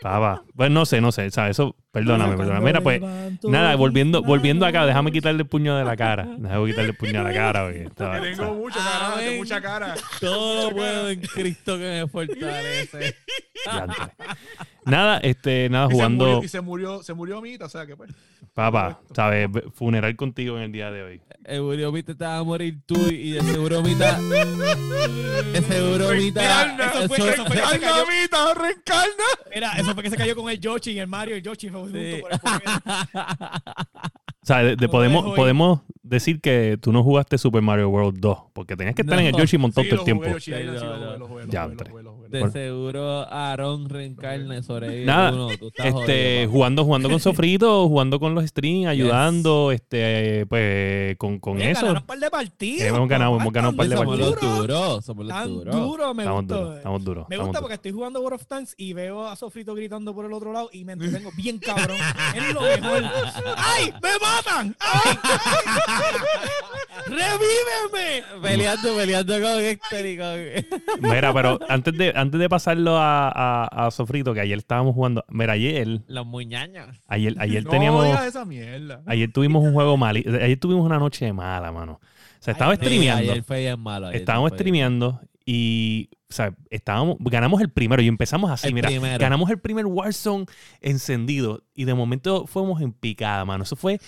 [0.00, 0.42] Papá.
[0.54, 1.30] Pues no sé, no sé.
[1.30, 1.52] ¿sabes?
[1.52, 2.64] Eso, perdóname, perdóname.
[2.66, 3.00] Mira, pues,
[3.42, 6.26] nada, volviendo, volviendo acá, déjame quitarle el puño de la cara.
[6.38, 7.64] Déjame quitarle el puño de la cara.
[7.64, 9.24] Porque estaba- Que tengo mucha cara, Amén.
[9.26, 9.94] tengo mucha cara.
[10.20, 13.16] Todo lo puedo en Cristo que me fortalece.
[14.86, 16.24] Nada, este, nada, Y se jugando.
[16.26, 18.10] murió, y se murió, se murió Mita, o sea que pues.
[18.52, 19.48] Papá, ¿sabes?
[19.74, 21.20] Funeral contigo en el día de hoy.
[21.44, 24.20] El seguro Mita te va a morir tú y de seguro Mita.
[24.20, 26.40] De seguro Mita.
[26.40, 28.04] Reencarna, eso fue- eso- eso fue- ¡Ay, cayó.
[28.06, 28.54] Mita!
[29.54, 31.34] Mira, eso fue que se cayó con el Yoshi y el Mario.
[31.36, 32.20] El Yoshi fue junto Sí.
[32.20, 32.38] por el.
[34.42, 38.18] O sea, de- de- Lo podemos, podemos decir que tú no jugaste Super Mario World
[38.20, 39.34] 2, porque tenías que estar en el.
[39.34, 40.26] Yoshi un montón Sí, todo el tiempo.
[40.26, 41.66] Yoshi sí, lo lo lo Ya,
[42.40, 45.04] De seguro Aarón reencarna sobrevive.
[45.04, 49.70] Nada, uno, tú estás Este, jodido, jugando, jugando con Sofrito, jugando con los streams, ayudando,
[49.72, 51.80] este, pues, con, con Oye, eso.
[51.82, 52.82] ganaron un par de partidos.
[52.86, 54.42] Hemos ganado, hemos ganado un par de tan somos partidos.
[54.42, 55.74] los duro, duros, somos los Tan duros.
[55.76, 56.54] duro, me Estamos gusta.
[56.56, 57.26] duros, estamos duros.
[57.28, 57.60] Me estamos gusta duros.
[57.62, 60.70] porque estoy jugando World of Tanks y veo a Sofrito gritando por el otro lado
[60.72, 61.96] y me entretengo bien cabrón.
[62.34, 63.02] es lo mejor.
[63.56, 63.92] ¡Ay!
[64.02, 64.76] ¡Me matan!
[64.80, 65.16] ¡Ay!
[67.06, 68.22] ¡Revíveme!
[68.42, 71.10] Peleando, peleando con Héctor y con...
[71.10, 75.24] Mira, pero antes de, antes de pasarlo a, a, a Sofrito, que ayer estábamos jugando,
[75.28, 77.00] mira, ayer, Los muñaños.
[77.06, 79.02] ayer, ayer teníamos, digas esa mierda.
[79.06, 82.00] ayer tuvimos un juego mal, ayer tuvimos una noche mala, mano.
[82.40, 82.74] O sea, no.
[82.74, 83.32] streameando.
[83.32, 84.08] Ayer fue bien malo.
[84.08, 88.88] ayer Estábamos streameando y, o sea, estábamos, ganamos el primero y empezamos así, El mira,
[88.88, 89.20] primero.
[89.20, 90.46] ganamos el primer Warzone
[90.80, 93.62] encendido y de momento fuimos en picada, mano.
[93.62, 94.00] Eso fue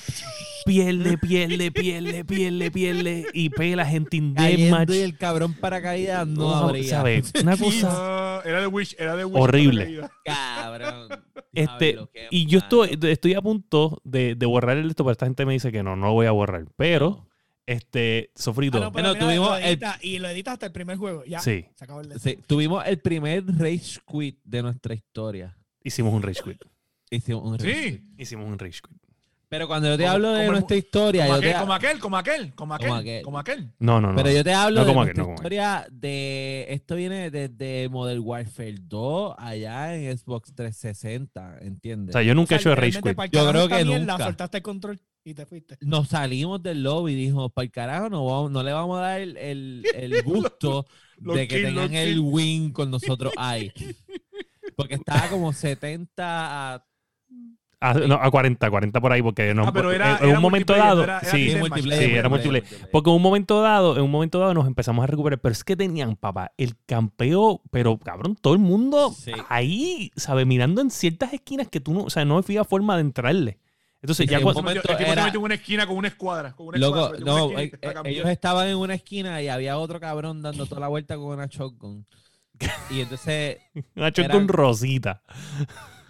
[0.64, 6.54] pierde, pierde, pierde, pierde, pierde y pela gente in y el cabrón paracaídas no, No,
[6.56, 6.90] habría.
[6.90, 7.32] ¿sabes?
[7.40, 9.40] Una cosa era de Wish, era de Wish.
[9.40, 10.00] Horrible.
[10.24, 11.08] Cabrón.
[11.52, 15.26] Este, Diablo, y yo estoy, estoy a punto de, de borrar el esto, pero esta
[15.26, 16.64] gente me dice que no, no lo voy a borrar.
[16.76, 17.28] Pero,
[17.66, 20.66] este, Sofrito, Ah, no, pero Bueno, mira, tuvimos lo el- edita- y lo editas hasta
[20.66, 21.24] el primer juego.
[21.24, 21.40] Ya.
[21.40, 25.56] sí, Se acabó el Sí, tuvimos el primer rage quit de nuestra historia.
[25.82, 26.62] hicimos un rage quit.
[27.10, 27.90] Hicimos un rage Sí.
[27.98, 28.20] quit.
[28.20, 29.02] Hicimos un rage quit.
[29.48, 31.72] Pero cuando yo te Como- hablo de el- nuestra historia, Como yo te, aquel, como
[31.74, 33.22] aquel, como aquel, como aquel, Como aquel.
[33.22, 33.72] como aquel.
[33.78, 34.16] No, no, no.
[34.16, 38.74] pero yo te hablo No de nuestra no historia de esto viene desde Modern Warfare
[38.80, 42.12] 2 allá en Xbox 360, o ¿entiendes?
[42.14, 43.16] sea, yo nunca he hecho rage quit.
[43.32, 44.18] Yo creo que nunca.
[44.18, 45.76] Soltaste el control y te fuiste.
[45.80, 49.02] Nos salimos del lobby y dijimos, para el carajo, no, vamos- no le vamos a
[49.02, 50.86] dar el, el- el gusto
[51.18, 53.72] Los de que tengan el win con nosotros ahí.
[54.76, 56.84] Porque estaba como 70 a
[57.78, 60.38] A, no, a 40, 40 por ahí, porque no, Ah, pero era- en, en era
[60.38, 61.70] un momento dado, no era- era sí, team Sí, match.
[61.70, 62.90] multiplayer, Sí, era multiplayer.
[62.90, 65.62] Porque en un momento dado, en un momento dado nos empezamos a recuperar, pero es
[65.62, 69.32] que tenían, papá, el campeo, pero cabrón, todo el mundo Sí.
[69.50, 70.46] ahí, ¿sabes?
[70.46, 73.58] Mirando en ciertas esquinas que tú no, o sea, no había forma de entrarle.
[74.00, 75.96] Entonces, Sí, ya en cuando, momento el tipo era- se metió en una esquina con
[75.96, 76.52] una escuadra.
[76.54, 78.20] Con una Loco, escuadra, se metió en una no, esquina y eh, te está cambiando.
[78.20, 81.46] ellos estaban en una esquina y había otro cabrón dando toda la vuelta con una
[81.46, 82.06] shotgun.
[82.90, 83.58] Y entonces,
[83.96, 85.22] una con rosita.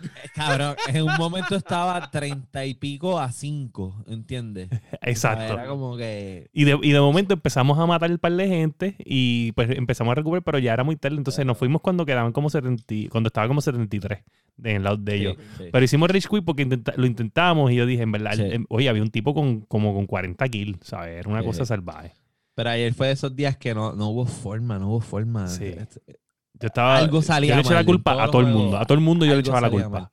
[0.06, 4.68] Eh, cabrón, en un momento estaba treinta y pico a cinco, ¿entiendes?
[5.02, 5.54] Exacto.
[5.54, 6.48] Era como que...
[6.52, 10.12] Y de, y de momento empezamos a matar el par de gente y pues empezamos
[10.12, 11.16] a recuperar, pero ya era muy tarde.
[11.16, 14.20] Entonces nos fuimos cuando quedaban como 70, y- cuando estaba como 73
[14.56, 15.36] de, en lado de ellos.
[15.38, 15.68] Sí, sí.
[15.72, 18.42] Pero hicimos Rage Quit porque intenta- lo intentamos y yo dije, en verdad, Sí.
[18.42, 21.18] em, oye, había un tipo con como con 40 kills, ¿sabes?
[21.20, 22.12] Era una cosa salvaje.
[22.54, 25.46] Pero ayer fue de esos días que no, no hubo forma, no hubo forma.
[25.48, 25.74] Sí.
[26.60, 26.96] Yo estaba.
[26.98, 28.78] Algo salía yo le eché la culpa a los todo el mundo.
[28.78, 30.10] A todo el mundo yo le echaba la culpa.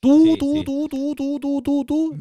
[0.00, 2.16] Tú, tú, tú, tú, tú, tú, tú, tú.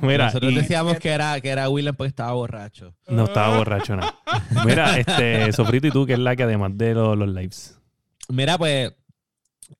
[0.00, 2.94] Mira, Nosotros y decíamos que era, que era William porque estaba borracho.
[3.08, 4.14] no estaba borracho nada.
[4.66, 7.78] Mira, este, Sofrito y tú, que es la que además de lo- los lives.
[8.28, 8.92] Mira, pues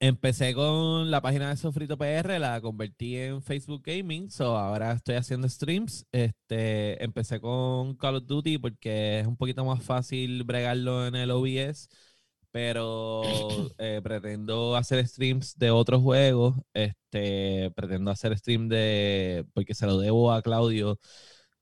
[0.00, 5.16] empecé con la página de Sofrito PR, la convertí en Facebook Gaming, so ahora estoy
[5.16, 6.06] haciendo streams.
[6.12, 11.30] Este, empecé con Call of Duty porque es un poquito más fácil bregarlo en el
[11.30, 11.88] OBS,
[12.54, 13.22] pero
[13.78, 16.54] eh, pretendo hacer streams de otros juegos.
[16.72, 21.00] Este, pretendo hacer stream de porque se lo debo a Claudio,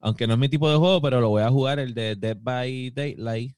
[0.00, 2.36] aunque no es mi tipo de juego, pero lo voy a jugar el de Dead
[2.38, 3.56] by Daylight.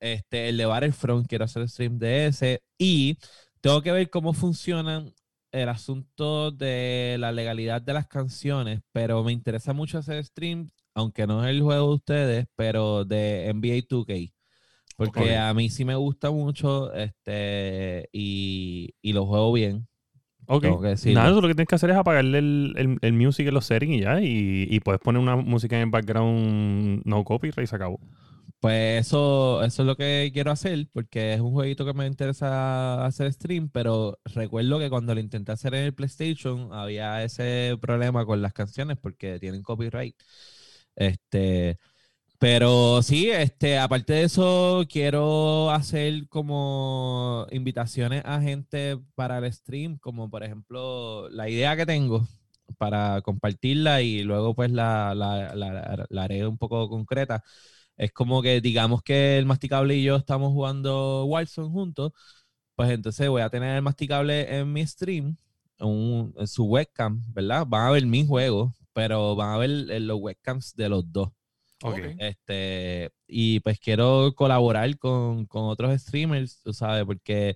[0.00, 2.62] Este, el de Battlefront, quiero hacer stream de ese.
[2.78, 3.18] Y
[3.60, 5.12] tengo que ver cómo funcionan
[5.52, 11.26] el asunto de la legalidad de las canciones, pero me interesa mucho hacer stream, aunque
[11.26, 14.32] no es el juego de ustedes, pero de NBA 2K.
[15.06, 19.88] Porque a mí sí me gusta mucho este y, y lo juego bien.
[20.46, 20.64] Ok.
[20.64, 23.66] Nada, eso lo que tienes que hacer es apagarle el, el, el music en los
[23.66, 24.20] settings y ya.
[24.20, 28.00] Y, y puedes poner una música en el background no copyright y se acabó.
[28.60, 33.06] Pues eso, eso es lo que quiero hacer, porque es un jueguito que me interesa
[33.06, 38.26] hacer stream, pero recuerdo que cuando lo intenté hacer en el PlayStation había ese problema
[38.26, 40.14] con las canciones porque tienen copyright.
[40.94, 41.78] Este,
[42.40, 49.98] pero sí, este, aparte de eso, quiero hacer como invitaciones a gente para el stream,
[49.98, 52.26] como por ejemplo, la idea que tengo
[52.78, 57.44] para compartirla y luego pues la, la, la- la haré un poco concreta.
[57.96, 62.12] Es como que digamos que el masticable y yo estamos jugando Warzone juntos,
[62.76, 65.36] pues entonces voy a tener el masticable en mi stream,
[65.80, 67.66] un- en su webcam, ¿verdad?
[67.68, 71.30] Van a ver mi juego, pero van a ver eh, los webcams de los dos.
[71.82, 71.98] Ok.
[71.98, 72.14] Ok.
[72.18, 77.54] Este, y pues quiero colaborar con, con otros streamers, sabes, porque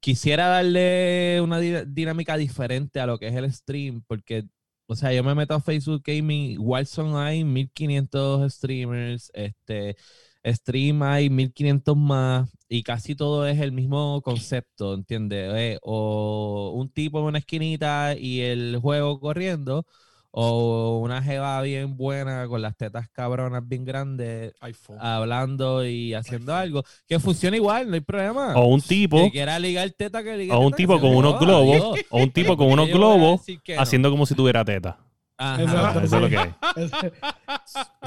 [0.00, 4.44] quisiera darle una di- dinámica diferente a lo que es el stream, porque,
[4.86, 9.96] o sea, yo me meto a Facebook Gaming, Warzone hay 1500 streamers, este,
[10.44, 15.52] Stream hay 1500 más, y casi todo es el mismo concepto, ¿entiendes?
[15.54, 19.86] Eh, o un tipo en una esquinita y el juego corriendo,
[20.32, 24.96] o una jeva bien buena con las tetas cabronas bien grandes iPhone.
[24.98, 28.54] hablando y haciendo algo que funciona igual, no hay problema.
[28.56, 31.38] O un tipo, que quiera ligar teta que ligue o un teta, tipo con unos
[31.38, 33.80] globos, o un tipo con unos globos no.
[33.80, 34.98] haciendo como si tuviera teta.
[35.42, 35.62] Ajá.
[35.62, 36.00] Exacto.
[36.00, 36.92] Eso es lo que es.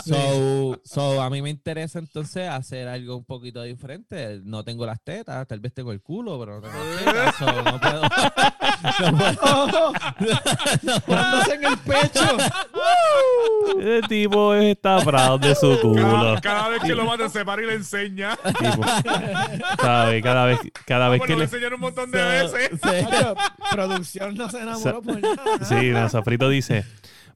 [0.05, 4.41] So, so, a mí me interesa entonces hacer algo un poquito diferente.
[4.43, 7.35] No tengo las tetas, tal vez tengo el culo, pero no tengo las tetas.
[7.35, 8.01] so, no puedo.
[10.83, 12.21] no puedo- en el pecho.
[13.79, 16.01] Ese tipo está proud de su culo.
[16.01, 18.35] Cada, cada vez que lo mata se para y le enseña.
[18.37, 18.83] Tipo,
[19.81, 20.21] ¿sabe?
[20.21, 21.43] Cada vez, cada vez Bueno, que le le...
[21.45, 22.79] enseñaron un montón de so- veces.
[22.81, 23.05] sí.
[23.71, 25.35] Producción no se enamoró por nada.
[25.63, 26.85] Sí, no, Safrito dice,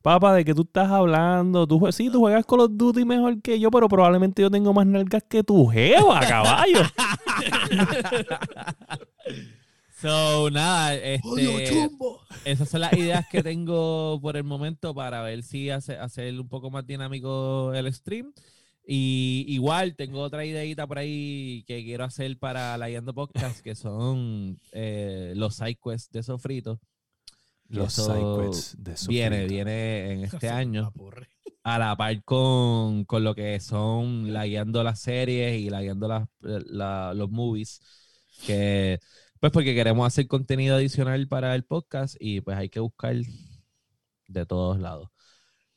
[0.02, 1.68] papá, ¿de qué tú estás hablando?
[1.68, 4.74] Tú, jue- sí, tú juegas Call of Duty mejor que yo, pero probablemente yo tengo
[4.74, 6.82] más nalgas que tu jeva, caballo.
[10.02, 12.22] So, nada, este, Odio chumbo.
[12.46, 16.48] esas son las ideas que tengo por el momento para ver si hace, hacer un
[16.48, 18.32] poco más dinámico el stream.
[18.92, 23.76] Y igual tengo otra ideita por ahí que quiero hacer para la Yendo Podcast, que
[23.76, 26.80] son eh, los sidequests de Sofrito.
[27.70, 29.54] Los sidequests de Viene, Sofrito.
[29.54, 30.92] viene en este Se año.
[31.64, 36.08] a la par con, con lo que son la guiando las series y la guiando
[36.08, 37.82] las, la- los movies,
[38.46, 39.00] que
[39.40, 43.16] pues porque queremos hacer contenido adicional para el podcast y pues hay que buscar
[44.28, 45.10] de todos lados.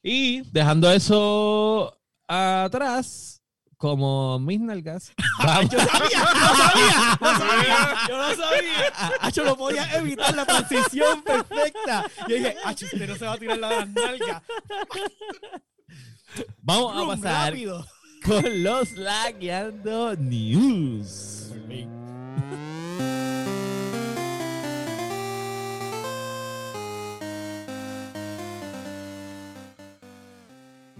[0.02, 3.41] Y dejando eso atrás,
[3.82, 5.12] como mis nalgas,
[5.68, 9.12] Yo sabía, yo sabía, yo sabía, yo no sabía.
[9.20, 12.08] Acho, no podía evitar la transición perfecta.
[12.28, 14.42] Yo dije, Acho, este no se va a tirar la de las nalgas.
[16.58, 17.84] vamos a pasar rápido.
[18.24, 21.50] con los lagueando news.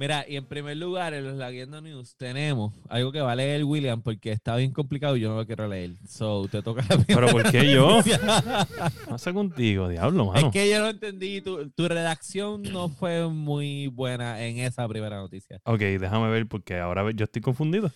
[0.03, 3.63] Mira, y en primer lugar, en los Lagueando News tenemos algo que va a leer
[3.63, 5.93] William porque está bien complicado y yo no lo quiero leer.
[6.09, 7.89] So, te toca la Pero ¿por qué yo?
[7.89, 8.19] noticia.
[8.19, 10.51] ¿Qué pasa contigo, diablo, Es mano?
[10.51, 15.61] que yo no entendí, tu, tu redacción no fue muy buena en esa primera noticia.
[15.63, 17.93] Ok, déjame ver porque ahora yo estoy confundido.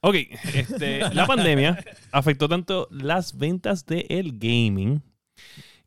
[0.00, 0.14] Ok,
[0.54, 1.78] este, la pandemia
[2.12, 5.02] afectó tanto las ventas del gaming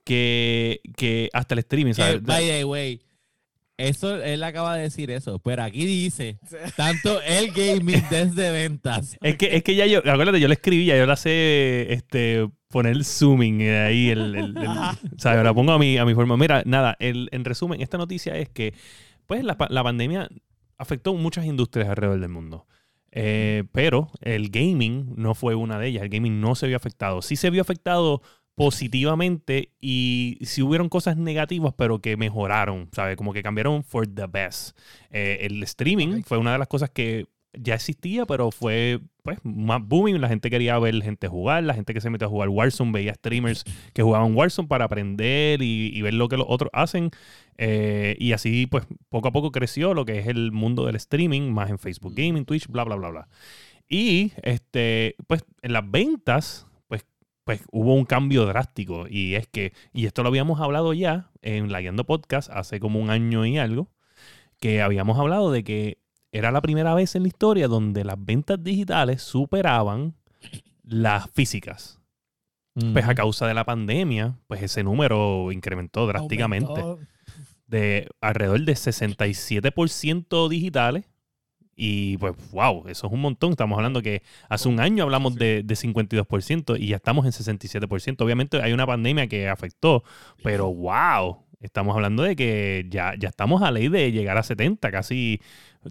[0.04, 2.22] que, que hasta el streaming, ¿sabes?
[2.22, 3.02] by the way,
[3.78, 6.40] eso, él acaba de decir eso, pero aquí dice,
[6.78, 9.18] tanto el gaming desde ventas.
[9.22, 12.48] Es que, es que ya yo, acuérdate, yo le escribí, ya yo la sé este,
[12.70, 14.68] poner zooming eh, ahí, el, el, el-
[15.18, 15.44] ¿sabes?
[15.44, 16.38] La pongo a mi, a mi forma.
[16.38, 18.74] Mira, nada, el, en resumen, esta noticia es que
[19.26, 20.30] pues la, la pandemia
[20.78, 22.68] afectó muchas industrias alrededor del mundo.
[23.18, 26.04] Eh, pero el gaming no fue una de ellas.
[26.04, 27.22] El gaming no se vio afectado.
[27.22, 28.22] Sí se vio afectado
[28.56, 33.18] positivamente y sí hubieron cosas negativas, pero que mejoraron, ¿sabes?
[33.18, 34.78] Como que cambiaron for the best.
[35.12, 36.26] Eh, el streaming Ok.
[36.26, 37.28] fue una de las cosas que
[37.58, 40.20] ya existía, pero fue pues más booming.
[40.20, 43.14] La gente quería ver gente jugar, la gente que se metió a jugar Warzone veía
[43.14, 47.12] streamers que jugaban Warzone para aprender y, y ver lo que los otros hacen.
[47.58, 51.52] Eh, y así, pues, poco a poco creció lo que es el mundo del streaming,
[51.52, 53.28] más en Facebook Gaming, Twitch, bla, bla, bla, bla.
[53.88, 56.68] Y, este, pues, en las ventas,
[57.46, 59.06] pues, hubo un cambio drástico.
[59.10, 63.00] Y es que, y esto lo habíamos hablado ya en la Guiando Podcast hace como
[63.00, 63.88] un año y algo,
[64.60, 66.00] que habíamos hablado de que
[66.32, 70.16] era la primera vez en la historia donde las ventas digitales superaban
[70.84, 72.02] las físicas.
[72.92, 76.82] Pues a causa de la pandemia, pues ese número incrementó drásticamente.
[76.82, 77.00] Aumentó.
[77.68, 81.06] De alrededor de 67% digitales.
[81.76, 83.52] Y pues, wow, eso es un montón.
[83.52, 88.22] Estamos hablando que hace un año hablamos de, de 52% y ya estamos en 67%.
[88.22, 90.04] Obviamente hay una pandemia que afectó,
[90.42, 94.92] pero wow, estamos hablando de que ya, ya estamos a ley de llegar a 70,
[94.92, 95.42] casi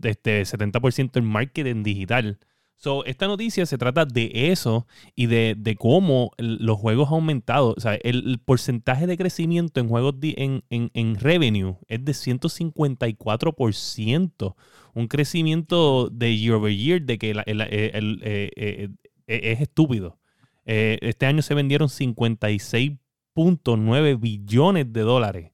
[0.03, 2.39] este, 70% en marketing digital.
[2.85, 7.73] So, esta noticia se trata de eso y de, de cómo los juegos han aumentado.
[7.75, 12.05] O sea, el, el porcentaje de crecimiento en juegos di- en, en, en revenue es
[12.05, 14.55] de 154%.
[14.93, 18.89] Un crecimiento de year over year de que la- el- el- el- eh, eh,
[19.27, 20.19] es estúpido.
[20.67, 25.53] Eh, este año se vendieron 56.9 billones de dólares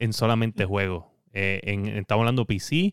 [0.00, 1.04] en solamente juegos.
[1.32, 2.92] Eh, en, estamos hablando PC.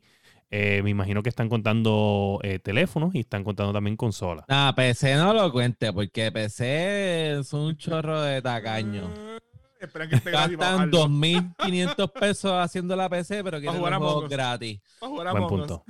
[0.51, 4.45] Eh, me imagino que están contando eh, teléfonos y están contando también consolas.
[4.47, 9.09] Nah, PC no lo cuente, porque PC es un chorro de tacaño.
[9.79, 11.07] Esperan que esté Gastan bajarlo.
[11.07, 14.29] 2.500 pesos haciendo la PC, pero quieren jugar a Us.
[14.29, 14.81] gratis.
[14.99, 15.83] Para jugar a Buen punto.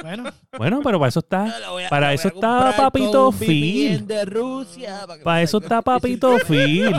[0.00, 0.24] Bueno,
[0.58, 1.54] Bueno, pero para eso está.
[1.88, 3.98] Para eso está Papito Phil.
[4.02, 5.04] VPN de Rusia.
[5.06, 6.92] para Para eso está Papito Phil.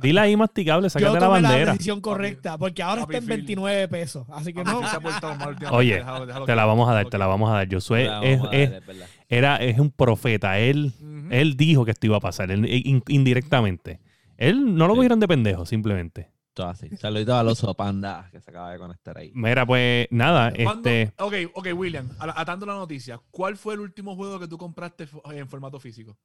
[0.00, 1.72] Dile ahí masticable, yo sácate la tomé la bandera.
[1.72, 3.36] decisión correcta, porque ahora Papi está en Phil.
[3.36, 4.26] 29 pesos.
[4.30, 4.78] Así que no.
[4.80, 5.76] Phil se ha portado mal últimamente.
[5.76, 7.68] Oye, Déjalo- déjalo Te la vamos a dar, te la vamos a dar.
[7.72, 9.06] Josué La es, vamos es- es verdad.
[9.28, 10.58] era, es un profeta.
[10.58, 11.28] Él, Ujú.
[11.30, 14.00] él dijo que esto iba a pasar, él- in- indirectamente.
[14.38, 14.96] Él no lo Sí.
[14.98, 16.30] cogieron de pendejo, simplemente.
[16.54, 16.88] Todo así.
[16.98, 19.30] Saluditos a los panda que se acaba de conectar ahí.
[19.34, 21.12] Mira, pues nada, ¿Cuándo- este.
[21.18, 25.06] Ok, ok, William, a- atando la noticia, ¿cuál fue el último juego que tú compraste
[25.08, 26.16] fo- en formato físico?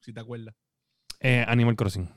[0.00, 0.54] Si te acuerdas.
[1.24, 2.08] eh, Animal Crossing.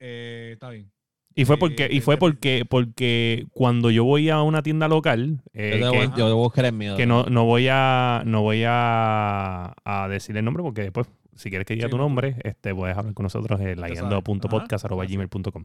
[0.00, 0.90] Eh, está bien.
[1.34, 4.62] Y fue Eh, porque, y eh, fue eh, porque, porque cuando yo voy a una
[4.62, 6.96] tienda local, eh, yo, que- debo buscar el mío.
[6.96, 11.48] que no, no voy a no voy a, a decir el nombre porque después si
[11.48, 13.78] quieres que diga Sí, tu no, nombre este puedes hablar con nosotros en sabes.
[13.78, 15.64] laguiando.podcast.gmail.com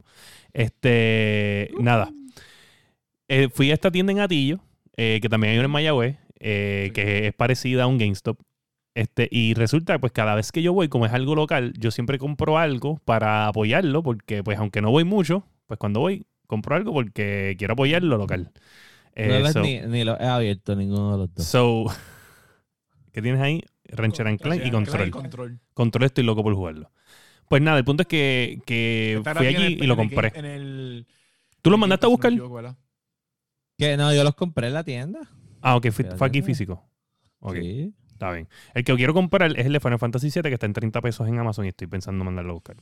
[0.52, 2.10] este nada
[3.28, 4.60] Eh, fui a esta tienda en Atillo
[4.96, 6.92] eh, que también hay una en Mayagüez eh, Sí.
[6.92, 8.38] que es parecida a un GameStop
[8.96, 12.18] este, y resulta, pues cada vez que yo voy, como es algo local, yo siempre
[12.18, 16.92] compro algo para apoyarlo, porque pues aunque no voy mucho, pues cuando voy, compro algo
[16.92, 18.50] porque quiero apoyar lo local.
[19.14, 21.44] Eh, No so- ni, ni los he abierto ninguno de los dos.
[21.46, 21.84] So,
[23.12, 23.62] ¿qué tienes ahí?
[23.88, 25.10] Rancher and Clank y Control.
[25.10, 25.60] Control.
[25.74, 26.90] Control estoy loco por jugarlo.
[27.48, 30.30] Pues nada, el punto es que, que fui allí el- y lo en el compré.
[30.30, 31.06] game- En el,
[31.62, 32.32] ¿Tú lo mandaste a buscar?
[33.78, 35.20] Que no, yo los compré en la tienda.
[35.60, 36.82] Ah, ok, fue, fue aquí físico.
[37.40, 37.94] Ok, Sí.
[38.16, 38.48] Está bien.
[38.74, 41.28] El que quiero comprar es el de Final Fantasy VII que está en 30 pesos
[41.28, 42.76] en Amazon y estoy pensando mandarlo a buscar.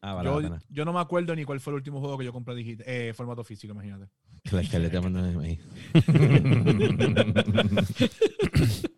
[0.00, 2.54] Ah, vale Yo, no me acuerdo ni cuál fue el último juego que yo compré
[2.54, 4.10] digit- eh, formato físico, imagínate.
[4.42, 5.60] Que la- que le te email.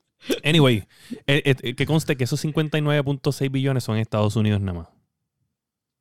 [0.43, 0.85] Anyway,
[1.27, 4.89] eh, eh, que conste que esos 59.6 billones son en Estados Unidos nada más.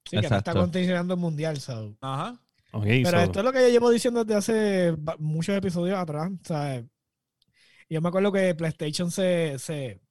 [0.05, 0.61] Sí, que no está Exacto.
[0.61, 1.95] condicionando el mundial, so.
[2.01, 2.39] Ajá.
[2.71, 6.31] Ok, Pero so- esto es lo que yo llevo diciendo desde hace muchos episodios atrás.
[6.31, 6.83] O sea,
[7.89, 10.01] yo me acuerdo que PlayStation se, se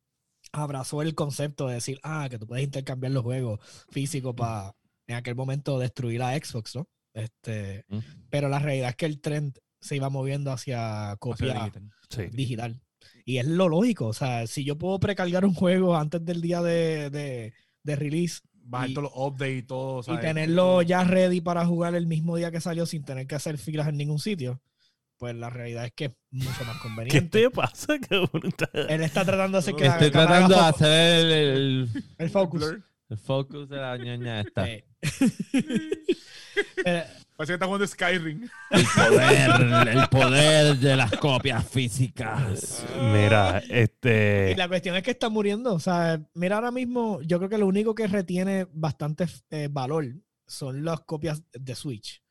[0.53, 3.61] abrazó el concepto de decir, ah, que tú puedes intercambiar los juegos
[3.91, 4.75] físicos para
[5.07, 6.89] en aquel momento destruir a Xbox, ¿no?
[7.13, 7.85] Este,
[8.31, 11.91] pero la realidad es que el trend se iba moviendo hacia copia digital.
[12.09, 12.23] sí.
[12.33, 12.81] digital.
[13.27, 14.07] Y es lo lógico.
[14.07, 17.53] O sea, si yo puedo precargar un juego antes del día de, de,
[17.83, 20.15] de release Bajar Y- todos los updates y todo.
[20.15, 23.59] y tenerlo ya ready para jugar el mismo día que salió sin tener que hacer
[23.59, 24.63] filas en ningún sitio,
[25.25, 27.41] pues la realidad es que es mucho más ¿Qué conveniente.
[27.41, 28.53] te pasa, cabrón?
[28.91, 32.31] Él está tratando de hacer que la Estoy tratando de hacer el, el, fo- el
[32.31, 32.61] focus.
[32.61, 32.83] Blur.
[33.09, 34.69] el focus de la ñoña esta.
[34.69, 34.85] Eh.
[36.85, 37.05] Eh,
[37.37, 38.49] Parece que está jugando Skyrim.
[38.71, 42.85] El poder, el poder de las copias físicas.
[43.13, 44.55] Mira, y este.
[44.57, 45.75] la cuestión es que está muriendo.
[45.75, 50.07] O sea, mira, ahora mismo yo creo que lo único que retiene bastante eh, valor
[50.47, 52.23] son las copias de Switch.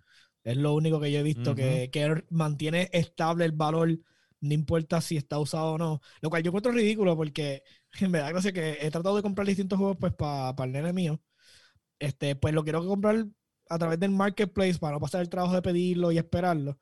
[0.44, 3.98] Es lo único que yo he visto que, que mantiene estable el valor,
[4.42, 6.02] no importa si está usado o no.
[6.22, 7.64] Lo cual yo encuentro ridículo porque
[8.02, 11.22] en verdad, gracias que he tratado de comprar distintos juegos pues para el nene mío.
[12.00, 13.26] Este, pues lo quiero comprar
[13.70, 16.78] a través del marketplace para no pasar el trabajo de pedirlo y esperarlo.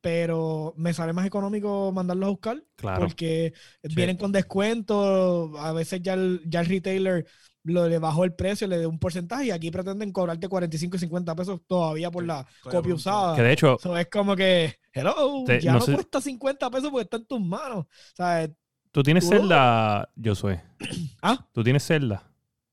[0.00, 3.00] Pero me sale más económico mandarlos a buscar Claro.
[3.06, 3.94] porque Sí.
[3.96, 5.58] vienen con descuento.
[5.58, 7.26] A veces ya el, ya el retailer
[7.66, 11.00] lo, le bajó el precio, le dio un porcentaje y aquí pretenden cobrarte 45 y
[11.00, 13.36] 50 pesos todavía por Sí, la copia usada.
[13.36, 15.14] Que de hecho, So, es como que, hello,
[15.46, 17.78] Te- ya no no, sé- cuesta 50 pesos porque está en tus manos.
[17.86, 17.86] O
[18.16, 18.48] sea,
[18.92, 19.30] tú tienes ¿Tú?
[19.36, 20.62] Zelda, Josué.
[21.22, 21.46] ¿Ah?
[21.52, 22.22] Tú tienes Zelda.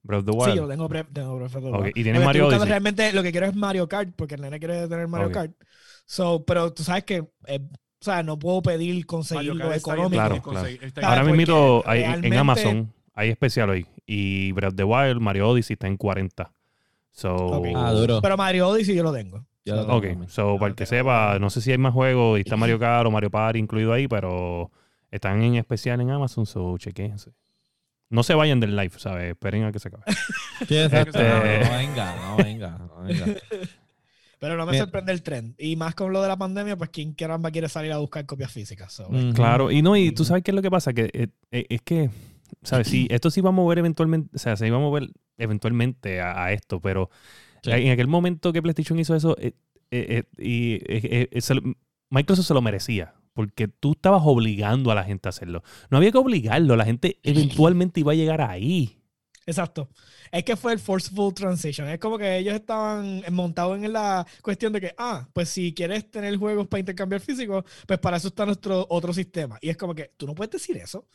[0.06, 0.56] Breath of the sí, Wild.
[0.56, 1.88] yo tengo, pre- tengo Breath of the Wild.
[1.96, 2.68] Y tienes Lo Mario Odyssey.
[2.68, 5.32] realmente lo que quiero es Mario Kart, porque el nene quiere tener Mario.
[5.32, 5.52] Kart.
[6.06, 10.10] So, pero tú sabes que, eh, o sea, no puedo pedir está bien económico.
[10.10, 10.42] Claro, claro.
[10.42, 10.94] conseguir.
[11.06, 13.86] Ahora porque mismo hay, en Amazon Hay especial hoy.
[14.06, 16.52] Y Breath of the Wild, Mario Odyssey está en 40.
[17.12, 17.68] So, Ok.
[17.76, 18.22] Ah, duro.
[18.22, 19.46] Pero Mario Odyssey yo lo tengo.
[19.66, 20.30] Yo lo So, tengo Ok, también.
[20.30, 23.06] so, para el que sepa, no sé si hay más juegos y está Mario Kart
[23.08, 24.72] o Mario Party incluido ahí, pero
[25.12, 27.32] están en especial en Amazon, so chequense.
[28.10, 29.32] No se vayan del live, ¿sabes?
[29.32, 30.04] Esperen a que se acabe.
[30.62, 33.26] Este- No, venga, no venga, no venga.
[34.40, 34.84] Pero no me Mira.
[34.84, 35.56] sorprende el trend.
[35.58, 38.52] Y más con lo de la pandemia, pues quién caramba quiere salir a buscar copias
[38.52, 38.92] físicas.
[38.92, 39.32] So, Mm.
[39.32, 41.82] Claro, y no, y tú sabes qué es lo que pasa, que eh, eh, es
[41.82, 42.10] que,
[42.62, 42.88] ¿sabes?
[42.88, 46.46] Sí, esto sí va a mover eventualmente, o sea, se iba a mover eventualmente a,
[46.46, 47.10] a esto, pero
[47.64, 47.72] Sí.
[47.72, 49.54] en aquel momento que PlayStation hizo eso, eh,
[49.92, 51.62] eh, eh, y eh, eh, se lo-
[52.10, 55.64] Microsoft se lo merecía, porque tú estabas obligando a la gente a hacerlo.
[55.90, 59.00] No había que obligarlo, la gente eventualmente iba a llegar ahí.
[59.46, 59.90] Exacto.
[60.32, 61.88] Es que fue el forceful transition.
[61.90, 66.10] Es como que ellos estaban montados en la cuestión de que, ah, pues si quieres
[66.10, 69.58] tener juegos para intercambiar físicos, pues para eso está nuestro otro sistema.
[69.62, 71.08] Y es como que tú no puedes decir eso.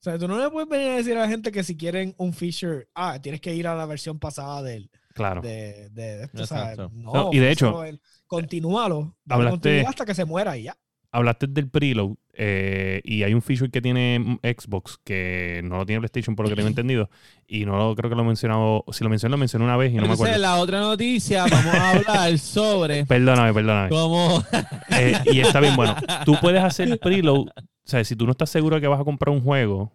[0.00, 2.14] O sea, tú no le puedes venir a decir a la gente que si quieren
[2.16, 5.42] un feature, ah, tienes que ir a la versión pasada del, Claro.
[5.42, 6.90] de, de, de esto.
[6.94, 9.16] no, No, y de hecho, el- continúalo.
[9.28, 10.76] hablaste- hasta que se muera y ya.
[11.12, 15.98] Hablaste del preload eh, y hay un feature que tiene Xbox que no lo tiene
[16.00, 17.10] PlayStation por lo que tengo entendido
[17.48, 19.92] y no lo, creo que lo he mencionado, si lo mencioné lo mencioné una vez
[19.92, 20.38] y no me acuerdo.
[20.38, 23.88] la otra noticia, vamos a hablar sobre Perdóname, perdóname.
[23.90, 24.42] cómo...
[24.96, 27.48] Eh, y está bien, bueno, tú puedes hacer preload,
[27.90, 29.92] o sea, si tú no estás seguro de que vas a comprar un juego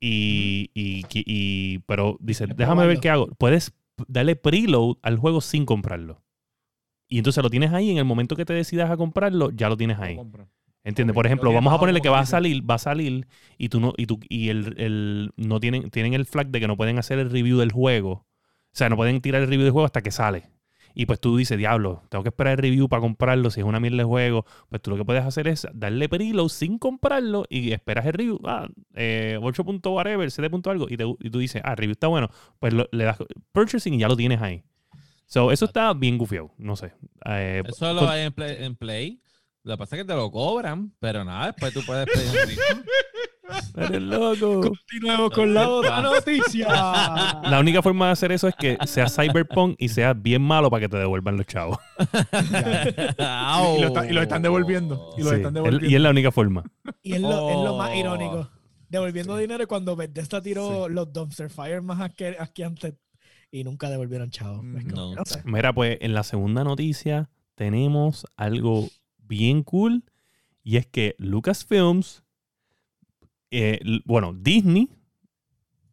[0.00, 3.72] y, y, y- pero dices, déjame ver qué hago, puedes
[4.08, 6.22] darle preload al juego sin comprarlo.
[7.08, 9.76] Y entonces lo tienes ahí, en el momento que te decidas a comprarlo, ya lo
[9.76, 10.16] tienes ahí.
[10.82, 11.14] ¿Entiendes?
[11.14, 13.26] Por lo ejemplo, vamos a ponerle que va a salir, va a salir
[13.58, 16.66] y tú no, y tú, y el, el- no tienen, tienen el flag de que
[16.68, 18.10] no pueden hacer el review del juego.
[18.10, 18.26] O
[18.78, 20.50] sea, no pueden tirar el review del juego hasta que sale.
[20.98, 23.50] Y pues tú dices, diablo, tengo que esperar el review para comprarlo.
[23.50, 26.48] Si es una mierda de juego, pues tú lo que puedes hacer es darle preload
[26.48, 28.40] sin comprarlo y esperas el review.
[28.44, 29.62] Ah, eh, 8.
[29.62, 30.48] punto whatever, 7.
[30.48, 30.86] punto algo.
[30.88, 32.30] Y, te- y tú dices, ah, el review está bueno.
[32.58, 33.18] Pues lo- le das
[33.52, 34.64] purchasing y ya lo tienes ahí.
[35.26, 36.52] So, eso está bien gufiado.
[36.56, 36.94] No sé.
[37.26, 39.20] Eh, Eso lo hay en Play, en Play.
[39.64, 42.84] Lo que pasa es que te lo cobran, pero nada, después tú puedes pedir un.
[43.76, 44.60] Eres loco.
[44.60, 46.66] Continuemos con la otra noticia.
[47.42, 50.80] La única forma de hacer eso es que sea cyberpunk y sea bien malo para
[50.82, 51.78] que te devuelvan los chavos.
[52.58, 55.10] Y, lo está- y lo están devolviendo.
[55.16, 55.86] Y lo Sí, están es- devolviendo.
[55.90, 56.64] y es la única forma.
[57.02, 57.94] Y es lo, es lo más Oh.
[57.94, 58.50] irónico.
[58.88, 62.94] Devolviendo dinero y cuando Bethesda tiró los dumpster fire más asque- asqueantes
[63.50, 64.64] y nunca devolvieron chavos.
[64.64, 65.14] No.
[65.14, 65.42] no sé.
[65.44, 68.88] Mira, pues en la segunda noticia tenemos algo
[69.18, 70.04] bien cool
[70.62, 72.22] y es que Lucasfilms,
[73.58, 74.90] eh, bueno, Disney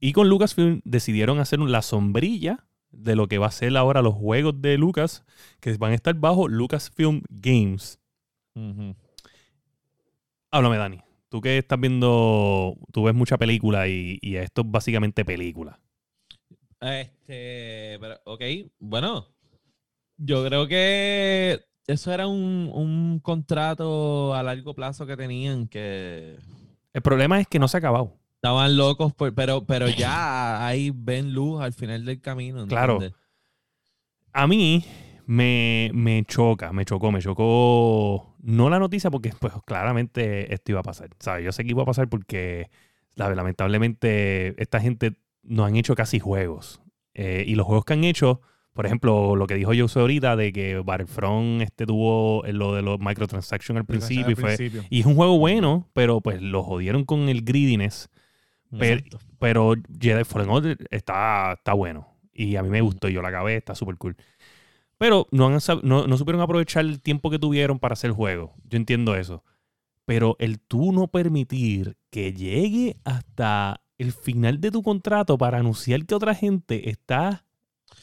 [0.02, 4.16] y con Lucasfilm decidieron hacer la sombrilla de lo que va a ser ahora los
[4.16, 5.24] juegos de Lucas
[5.62, 8.02] que van a estar bajo Lucasfilm Games.
[10.52, 11.00] Háblame, Dani.
[11.30, 15.80] Tú que estás viendo, tú ves mucha película y, y esto es básicamente película.
[16.82, 18.42] Este, pero, ok,
[18.80, 19.26] bueno,
[20.18, 26.38] yo creo que eso era un, un contrato a largo plazo que tenían que
[26.94, 28.18] El problema es que no se ha acabado.
[28.36, 32.68] estaban locos, por- pero, pero ya ahí ven luz al final del camino.
[32.68, 33.00] Claro.
[34.34, 34.84] A mí
[35.26, 40.82] me, me choca, me chocó, me chocó no la noticia porque pues claramente esto iba
[40.82, 41.10] a pasar.
[41.20, 41.46] ¿sabes?
[41.46, 42.70] Yo sé que iba a pasar porque
[43.16, 46.82] lamentablemente esta gente no han hecho casi juegos.
[47.14, 48.42] Eh, y los juegos que han hecho,
[48.74, 53.00] por ejemplo, lo que dijo Jose ahorita de que Battlefront este tuvo lo de los
[53.00, 54.56] microtransactions al principio y fue...
[54.56, 54.84] principio.
[54.90, 58.10] Y es un juego bueno, pero pues lo jodieron con el greediness.
[59.40, 62.08] Pero, Jedi Fallen Order está, está bueno.
[62.34, 63.08] Y a mí me gustó.
[63.08, 64.16] Yo la acabé, está súper cool.
[64.98, 68.56] Pero no, han no, no supieron aprovechar el tiempo que tuvieron para hacer el juego.
[68.68, 69.44] Yo entiendo eso.
[70.06, 76.06] Pero el tú no permitir que llegue hasta el final de tu contrato para anunciar
[76.06, 77.46] que otra gente está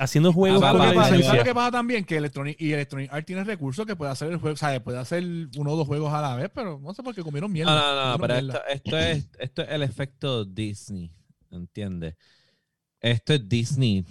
[0.01, 1.11] haciendo juegos Ah, papá, la ¿Sabes lo que pasa?
[1.11, 1.31] licencia.
[1.31, 2.05] ¿Sabes lo que pasa también?
[2.05, 4.99] Que Electronic, y Electronic Arts tiene recursos que puede hacer el juego, o sea, puede
[4.99, 5.23] hacer
[5.57, 7.75] uno o dos juegos a la vez, pero no sé por qué comieron mierda.
[7.75, 11.13] No, no, no, pero esto, esto, es, esto es el efecto Disney,
[11.51, 12.15] ¿entiendes?
[13.01, 14.05] Esto es Disney.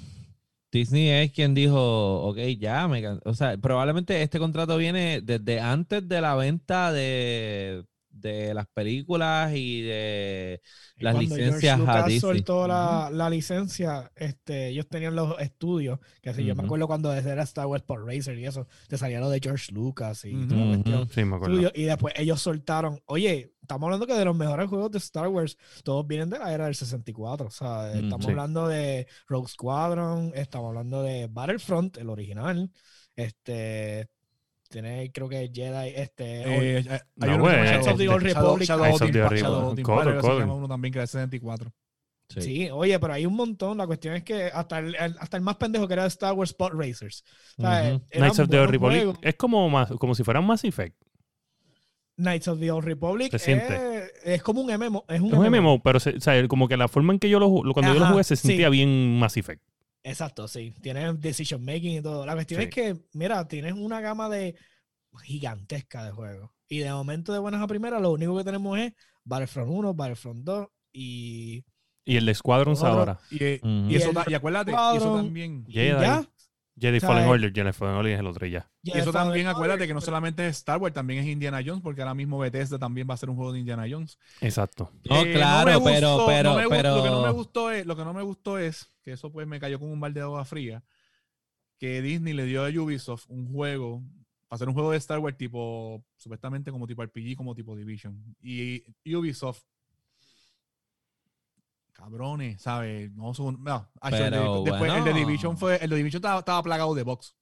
[0.72, 3.22] Disney es quien dijo, ok, ya, me can-".
[3.26, 7.84] o sea, probablemente este contrato viene desde antes de la venta de,
[8.20, 10.62] de las películas y de
[10.98, 12.20] las licencias George a Disney.
[12.20, 17.12] soltó la, la licencia, este, ellos tenían los estudios, que si yo me acuerdo cuando
[17.12, 20.46] desde era Star Wars por Racer y eso, te salía lo de George Lucas y
[20.46, 20.74] toda la Ujú.
[20.74, 21.10] cuestión.
[21.10, 21.72] Sí, me acuerdo.
[21.74, 25.58] Y después ellos soltaron, oye, estamos hablando que de los mejores juegos de Star Wars,
[25.84, 27.48] todos vienen de la era del 64.
[27.48, 28.32] O sea, estamos sí.
[28.32, 32.72] hablando de Rogue Squadron, estamos hablando de Battlefront, el original.
[33.16, 34.08] Este
[34.70, 36.42] tiene, creo que Jedi, este.
[36.42, 38.68] Eh, hay- hay No, uno Shadow Knights of the Shadow- Old Republic.
[38.68, 40.22] Shadow Knights of the Old Republic.
[40.22, 41.74] se llama uno también que era 64.
[42.30, 42.42] Sí.
[42.44, 43.78] Sí, oye, pero hay un montón.
[43.80, 46.52] La cuestión es que hasta el, el- hasta el más pendejo que era Star Wars
[46.52, 47.24] Spot Racers.
[47.58, 49.20] O sea, Knights of the buenos Republic juegos.
[49.24, 50.96] es como, más, como si fuera un Mass Effect.
[52.18, 53.48] Knights of the Old Republic es,
[54.24, 55.06] es como un MMO.
[55.08, 57.30] Es un, Es un MMO, pero se- o sea, como que la forma en que
[57.30, 58.48] yo lo, cuando yo lo jugué se sí.
[58.50, 59.64] sentía bien Mass Effect.
[60.04, 60.74] Exacto, sí.
[60.82, 62.26] Tiene decision making y todo.
[62.26, 62.68] La cuestión Sí.
[62.68, 64.56] es que, mira, tienes una gama de
[65.24, 66.52] gigantesca de juegos.
[66.68, 68.94] Y de momento de buenas a primeras, lo único que tenemos es
[69.24, 71.64] Battlefront 1, Battlefront 2 y.
[72.06, 73.20] Y el de Squadrons ahora.
[73.30, 75.66] Y, eh, y Y eso el ta- y acuérdate, y eso Squadron- también.
[75.68, 76.02] y Jedi.
[76.02, 76.26] ya.
[76.80, 78.72] Jedi O sea, Fallen eh, Order, Jedi Fallen Order es el otro y ya.
[78.84, 81.62] Y eso también, de- acuérdate que no pero- solamente es Star Wars, también es Indiana
[81.66, 84.18] Jones, porque ahora mismo Bethesda también va a ser un juego de Indiana Jones.
[84.42, 84.92] Exacto.
[85.10, 86.96] No, Eh, claro, me pero, gustó- pero, no me gustó- pero.
[86.96, 89.46] Lo que no me gustó es, lo que no me gustó es, que eso pues
[89.48, 90.84] me cayó con un balde de agua fría,
[91.78, 94.02] que Disney le dio a Ubisoft un juego,
[94.48, 98.36] para hacer un juego de Star Wars tipo, supuestamente como tipo RPG, como tipo Division.
[98.42, 98.84] Y
[99.16, 99.62] Ubisoft,
[102.00, 103.12] cabrones, ¿sabes?
[103.14, 105.14] No son, no, ah, el de- Pero después el de.
[105.14, 107.36] Division fue, el de Division estaba, estaba plagado de box.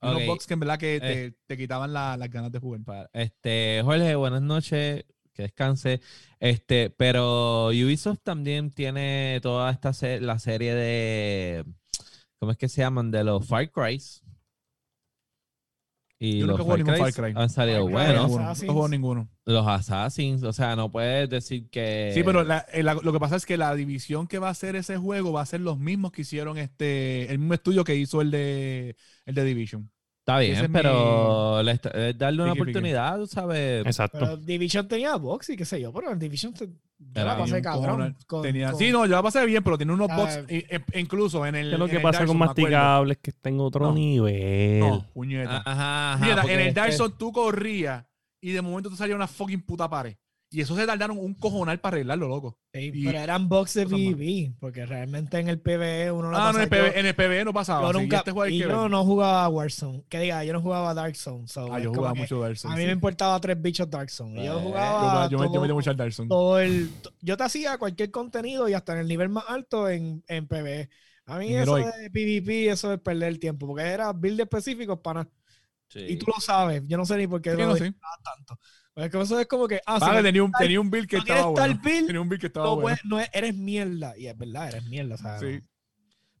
[0.00, 1.34] Unos box que en verdad que te, Eh.
[1.46, 3.08] te quitaban la- las ganas de jugar.
[3.12, 5.04] Este, Jorge, buenas noches.
[5.32, 6.00] Que descanse.
[6.38, 11.64] Este, pero Ubisoft también tiene toda esta se- la serie de
[12.38, 13.10] ¿cómo es que se llaman?
[13.10, 14.22] De los Far Cry's.
[16.18, 17.32] Y Yo los nunca jugué Far Cry.
[17.36, 18.30] han salido Far Cry, buenos.
[18.62, 19.28] no juego ninguno.
[19.44, 22.12] Los Assassins, o sea, no puedes decir que.
[22.14, 24.52] Sí, pero la- eh, la- lo que pasa es que la división que va a
[24.52, 27.96] hacer ese juego va a ser los mismos que hicieron este, el mismo estudio que
[27.96, 28.96] hizo el de
[29.26, 29.90] el de Division.
[30.26, 33.84] Está bien, es pero está- es darle una oportunidad, tú sabes.
[33.84, 34.18] Exacto.
[34.18, 37.60] Pero Division tenía box y qué sé yo, pero en Division te, yo la pasé
[37.60, 38.16] cabrón.
[38.26, 40.66] con- Tenía- con- sí, no, yo la pasé bien, pero tiene unos Ah, bots, e-
[40.70, 41.68] e- incluso en el.
[41.68, 43.92] ¿Qué es lo que el pasa con masticables que está en otro No.
[43.92, 44.80] nivel?
[44.80, 45.58] No, puñeta.
[45.58, 48.02] Ajá, ajá, Mira, en el Souls tú corrías
[48.40, 50.16] y de momento te salía una fucking puta pared.
[50.54, 52.58] Y eso se tardaron un cojonal para arreglarlo, loco.
[52.72, 54.14] Sí, y- pero eran box de cosas más.
[54.14, 57.00] PvP, porque realmente en el PvE uno lo Ah, no, en el, pasa- yo- PV,
[57.00, 57.86] en el PvE no pasaba.
[57.92, 60.04] yo nunca, este y yo no jugaba Warzone.
[60.08, 61.48] Que diga, yo no jugaba Dark Zone.
[61.48, 62.72] so Ah, yo jugaba mucho Dark Souls.
[62.72, 62.86] A mí sí.
[62.86, 64.36] me importaba tres bichos Dark Zone.
[64.36, 66.28] Yo Eh, Yo, jugaba yo me, yo me todo, metí mucho al Dark Souls.
[66.28, 66.88] todo el...
[67.02, 70.46] to- Yo te hacía cualquier contenido y hasta en el nivel más alto en, en
[70.46, 70.88] PvE.
[71.26, 71.96] A mí En eso Heroic.
[71.96, 75.26] de PvP, eso es perder el tiempo, porque era build específicos para...
[75.88, 76.00] Sí.
[76.08, 77.84] Y tú lo sabes, yo no sé ni por qué Sí, lo no, sí.
[77.84, 78.16] disfrutaba
[78.94, 79.10] tanto.
[79.10, 79.80] Porque eso es como que...
[79.86, 81.80] Ah, si no- tenía, un, tal- tenía un build que no estaba tal bueno.
[81.84, 82.98] build, Tenía un build que estaba no, bueno.
[83.04, 84.16] no es- eres mierda.
[84.16, 85.14] Y es verdad, eres mierda.
[85.14, 85.60] O sea, Sí.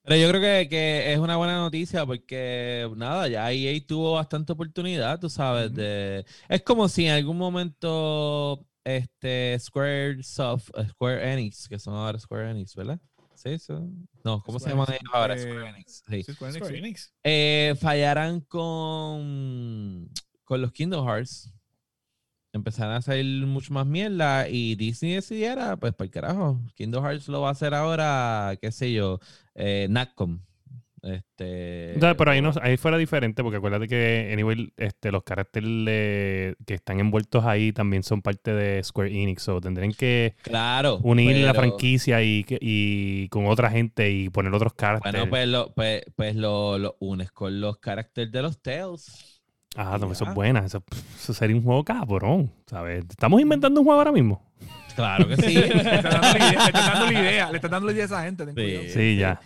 [0.06, 4.52] Pero yo creo que, que es una buena noticia porque, nada, ya EA tuvo bastante
[4.52, 5.76] oportunidad, tú sabes, Ujú.
[5.76, 6.26] de...
[6.50, 12.18] Es como si en algún momento este Square Soft, eh, Square Enix, que son ahora
[12.18, 13.00] Square Enix, ¿verdad?
[13.34, 14.06] Sí, son...
[14.22, 15.34] No, ¿cómo se Square llaman Enix, ellos ahora?
[15.36, 16.02] eh, Square Enix.
[16.06, 16.22] Sí.
[16.34, 16.78] Square Enix, Square.
[16.78, 17.12] Enix.
[17.24, 20.10] Eh, fallaran con,
[20.44, 21.50] con los Kingdom Hearts.
[22.54, 26.60] Empezaron a salir mucho más mierda y Disney decidiera, pues para el carajo.
[26.76, 29.18] Kingdom Hearts lo va a hacer ahora, qué sé yo,
[29.56, 30.38] eh, Natcom.
[31.02, 36.74] Este, pero ahí, no, ahí fuera diferente, porque acuérdate que anyway, este, los caracteres que
[36.74, 41.00] están envueltos ahí también son parte de Square Enix, o tendrían que Claro.
[41.02, 45.20] unir la franquicia y, que- y con otra gente y poner otros caracteres.
[45.28, 49.33] Bueno, pues lo, pues, pues lo, lo unes con los caracteres de los Tales.
[49.76, 50.64] Ah, no, eso es buena.
[50.64, 50.82] Eso,
[51.16, 53.04] eso sería un juego cabrón, ¿sabes?
[53.08, 54.42] Estamos inventando un juego ahora mismo.
[54.94, 55.54] Claro que sí.
[55.54, 55.66] Le
[55.96, 58.06] están dando la idea, le están dando la idea, le están dando la idea a
[58.06, 58.46] esa gente.
[58.46, 59.16] ten Sí.
[59.16, 59.40] ya.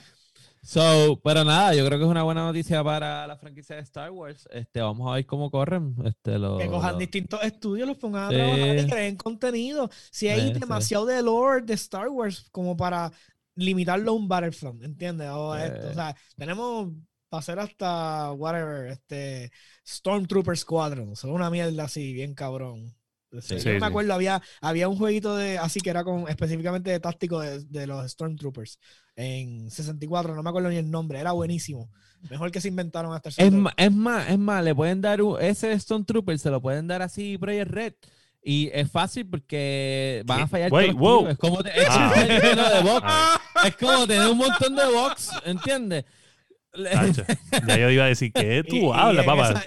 [0.62, 4.10] So, pero nada, yo creo que es una buena noticia para la franquicia de Star
[4.10, 4.46] Wars.
[4.52, 5.94] Este, vamos a ver cómo corren.
[6.04, 8.34] Este, los, Que cojan distintos estudios, los pongan a Sí.
[8.36, 9.88] trabajar y creen contenido.
[10.10, 10.60] Si hay Sí, sí.
[10.60, 13.10] demasiado de lore de Star Wars como para
[13.54, 15.30] limitarlo a un Battlefront, ¿entiendes?
[15.32, 15.62] O Sí.
[15.62, 16.88] esto, o sea, tenemos
[17.28, 19.50] para hacer hasta whatever, este
[19.86, 22.94] Stormtrooper Squadron, son una mierda así, bien cabrón.
[23.42, 23.56] Sí.
[23.56, 23.84] Yo Sí, me sí.
[23.84, 27.86] acuerdo, había, había un jueguito de así que era con específicamente de táctico de, de
[27.86, 28.78] los Stormtroopers
[29.16, 31.90] en 64, no me acuerdo ni el nombre, era buenísimo.
[32.30, 35.20] Mejor que se inventaron hasta el Es, ma- es más, es más, le pueden dar
[35.22, 37.94] un- ese Stone Trooper, se lo pueden dar así Project Red.
[38.42, 41.26] Y es fácil porque van a fallar Wait, todos wow.
[41.28, 42.10] Es como, te- es Ah.
[42.14, 43.02] como tener lleno de box.
[43.04, 46.04] Ah, Es como tener un montón de box, ¿entiendes?
[46.84, 47.24] Tacho.
[47.66, 49.50] ya yo iba a decir que tú hablas, papá.
[49.50, 49.64] esa-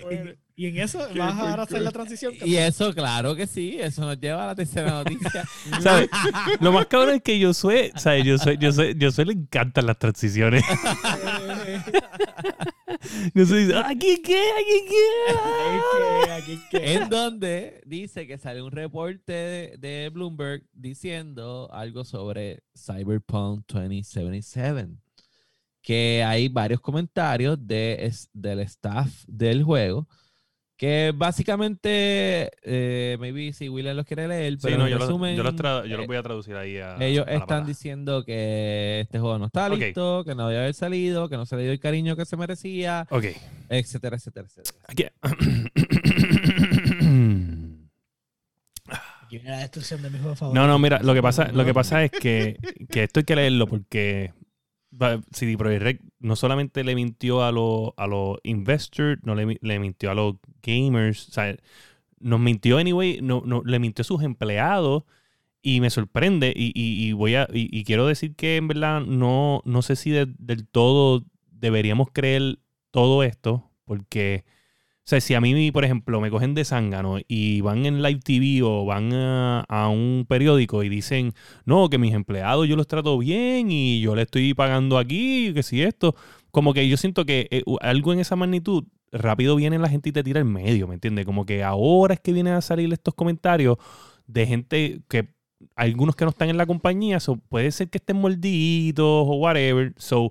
[0.55, 2.33] y, y en eso vas a ahora hacer la transición.
[2.45, 5.45] Y eso, claro que sí, eso nos lleva a la tercera noticia.
[5.81, 6.09] ¿Sabes?
[6.59, 8.25] Lo más cabrón es que yo soy, ¿sabes?
[8.25, 10.63] Yo soy, yo soy, yo soy le encantan las transiciones.
[13.33, 16.31] Yo soy, aquí qué, aquí qué.
[16.31, 22.63] Aquí que- en donde dice que sale un reporte de, de Bloomberg diciendo algo sobre
[22.77, 24.87] Cyberpunk 2077.
[25.81, 30.07] Que hay varios comentarios de, es- del staff del juego
[30.77, 35.07] Que básicamente, eh, maybe si William los quiere leer, pero Sí, no, en yo, los-
[35.07, 36.97] resumen, yo los yo eh, los voy a traducir ahí a.
[36.99, 41.29] ellos a están diciendo que este juego no está listo, que no debe haber salido,
[41.29, 43.25] que no se le dio el cariño que se merecía, Ok.
[43.69, 44.77] etcétera, etcétera, etcétera.
[44.87, 45.05] Aquí-
[49.45, 50.59] la destrucción de mi juego favorito.
[50.61, 52.57] No, no, mira, lo que pasa, lo que pasa es que,
[52.89, 54.33] que esto hay que leerlo porque
[55.31, 60.11] CD Projekt no solamente le mintió a los a los investors, no le, le mintió
[60.11, 61.55] a los gamers, o sea,
[62.19, 65.03] nos mintió anyway, no, no, le mintió a sus empleados
[65.61, 69.81] y me sorprende y, y- voy a y, quiero decir que en verdad no, no
[69.81, 72.59] sé si de- del todo deberíamos creer
[72.91, 74.45] todo esto porque
[75.03, 78.19] o sea, si a mí, por ejemplo, me cogen de zángano y van en live
[78.19, 81.33] TV o van a, un periódico y dicen,
[81.65, 85.63] no, que mis empleados yo los trato bien y yo le estoy pagando aquí, que
[85.63, 86.15] si esto,
[86.51, 90.11] como que yo siento que eh, algo en esa magnitud, rápido viene la gente y
[90.11, 91.25] te tira el medio, ¿me entiendes?
[91.25, 93.77] Como que ahora es que vienen a salir estos comentarios
[94.27, 95.33] de gente que
[95.75, 99.93] algunos que no están en la compañía, so, puede ser que estén mordidos o whatever,
[99.97, 100.29] so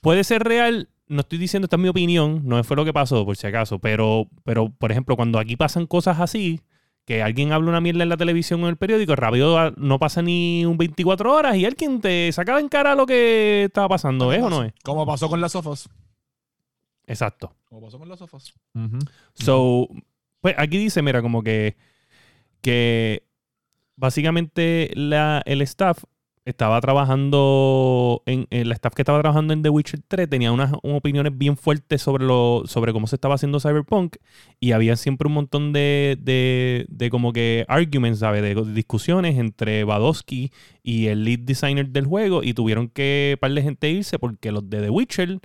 [0.00, 0.88] puede ser real.
[1.10, 3.80] No estoy diciendo, esta es mi opinión, no fue lo que pasó, por si acaso,
[3.80, 6.60] pero, pero por ejemplo, cuando aquí pasan cosas así,
[7.04, 9.98] que alguien habla una mierda en la televisión o en el periódico, rápido ah, no
[9.98, 14.32] pasa ni un 24 horas y alguien te sacaba en cara lo que estaba pasando,
[14.32, 14.72] ¿es o no es?
[14.84, 15.88] Como pasó con las sofas.
[17.08, 17.56] Exacto.
[17.64, 18.54] Como pasó con las sofas.
[18.74, 18.98] Ujú.
[19.34, 19.88] So,
[20.40, 21.76] pues aquí dice, mira, como que,
[22.60, 23.24] que
[23.96, 26.04] básicamente la, el staff
[26.50, 31.36] estaba trabajando, en, la staff que estaba trabajando en The Witcher 3 tenía unas, opiniones
[31.36, 34.16] bien fuertes sobre, lo, sobre cómo se estaba haciendo Cyberpunk
[34.60, 38.42] y había siempre un montón de, de, de como que arguments, ¿sabes?
[38.42, 43.62] De discusiones entre Badowski y el lead designer del juego y tuvieron que par de
[43.62, 45.40] gente irse porque los de The Witcher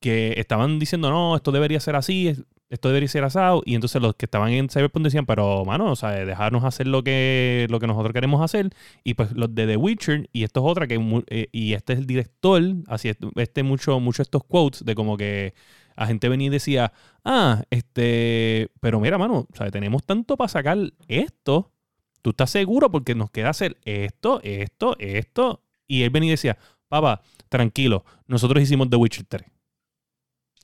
[0.00, 2.34] que estaban diciendo, no, esto debería ser así,
[2.70, 3.62] esto debería ser asado.
[3.64, 7.02] Y entonces los que estaban en Cyberpunk decían, pero, mano, o sea, dejarnos hacer lo
[7.04, 8.70] que, lo que nosotros queremos hacer.
[9.04, 10.98] Y pues los de The Witcher, y esto es otra, que
[11.28, 15.16] eh, y este es el director, así es- este mucho, mucho estos quotes de como
[15.16, 15.54] que
[15.96, 16.92] la gente venía y decía,
[17.24, 21.70] ah, este, pero mira, mano, o sea, tenemos tanto para sacar esto.
[22.22, 22.90] ¿Tú estás seguro?
[22.90, 25.62] Porque nos queda hacer esto, esto, esto.
[25.86, 26.56] Y él venía y decía,
[26.88, 29.53] papá, tranquilo, nosotros hicimos The Witcher 3.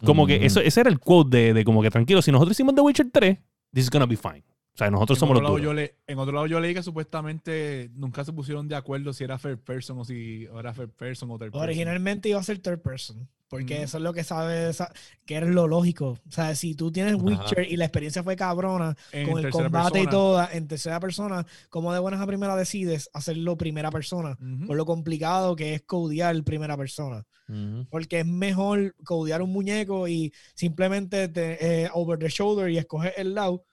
[0.05, 0.45] Como que Ujú.
[0.47, 3.11] eso, ese era el quote de, de como que tranquilo, si nosotros hicimos The Witcher
[3.13, 3.39] 3,
[3.73, 4.43] this is gonna be fine.
[4.75, 6.73] O sea, nosotros En somos otro, los lado yo le- en otro lado yo leí
[6.75, 10.93] que supuestamente nunca se pusieron de acuerdo si era first person o si era first
[10.95, 11.63] person o third person.
[11.69, 13.29] Originalmente iba a ser third person.
[13.51, 13.83] Porque Ujú.
[13.83, 14.93] eso es lo que sabe, esa-
[15.27, 16.17] que es lo lógico.
[16.27, 17.23] O sea, si tú tienes Ajá.
[17.25, 20.11] Witcher y la experiencia fue cabrona, En con el combate y persona.
[20.11, 24.39] todo en tercera persona, como de buenas a primera decides hacerlo primera persona?
[24.41, 24.69] Ujú.
[24.69, 27.27] Por lo complicado que es codear primera persona.
[27.49, 27.87] Ujú.
[27.91, 33.15] Porque es mejor codear un muñeco y simplemente te- eh, over the shoulder y escoger
[33.17, 33.65] el lado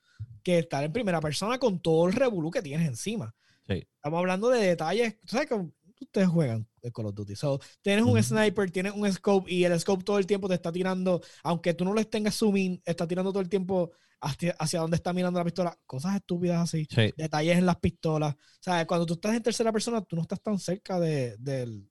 [0.41, 3.35] que estar en primera persona con todo el revolú que tienes encima.
[3.67, 3.85] Sí.
[3.95, 5.17] Estamos hablando de detalles.
[5.25, 5.61] ¿Sabes que
[6.05, 7.35] ustedes juegan de Call of Duty?
[7.35, 10.71] So, tienes un sniper, tienes un scope y el scope todo el tiempo te está
[10.71, 13.91] tirando, aunque tú no lo tengas zooming, está tirando todo el tiempo
[14.21, 15.77] hacia, hacia donde está mirando la pistola.
[15.85, 17.13] Cosas estúpidas así Sí.
[17.15, 18.33] detalles en las pistolas.
[18.35, 21.89] O sea, cuando tú estás en tercera persona, tú no estás tan cerca de, del,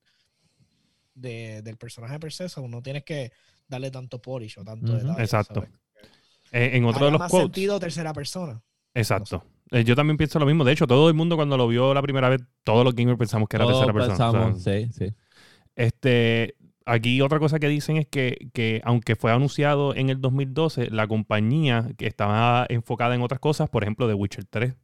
[1.14, 3.32] de- del personaje per se, so no tienes que
[3.68, 5.00] darle tanto polish o tanto Ujú.
[5.02, 5.22] detalle.
[5.22, 5.54] Exacto.
[5.62, 5.70] ¿sabes?
[6.52, 7.44] En otro de los más quotes.
[7.46, 8.62] sentido tercera persona.
[8.94, 9.44] Exacto.
[9.72, 10.64] Eh, yo también pienso lo mismo.
[10.64, 13.48] De hecho, todo el mundo cuando lo vio la primera vez, todos los gamers pensamos
[13.48, 14.28] que era Todos tercera persona.
[14.28, 15.14] O sea, pensamos, sí, sí.
[15.74, 16.54] Este,
[16.84, 21.06] aquí otra cosa que dicen es que, que aunque fue anunciado en el 2012, la
[21.06, 24.74] compañía que estaba enfocada en otras cosas, por ejemplo, The Witcher 3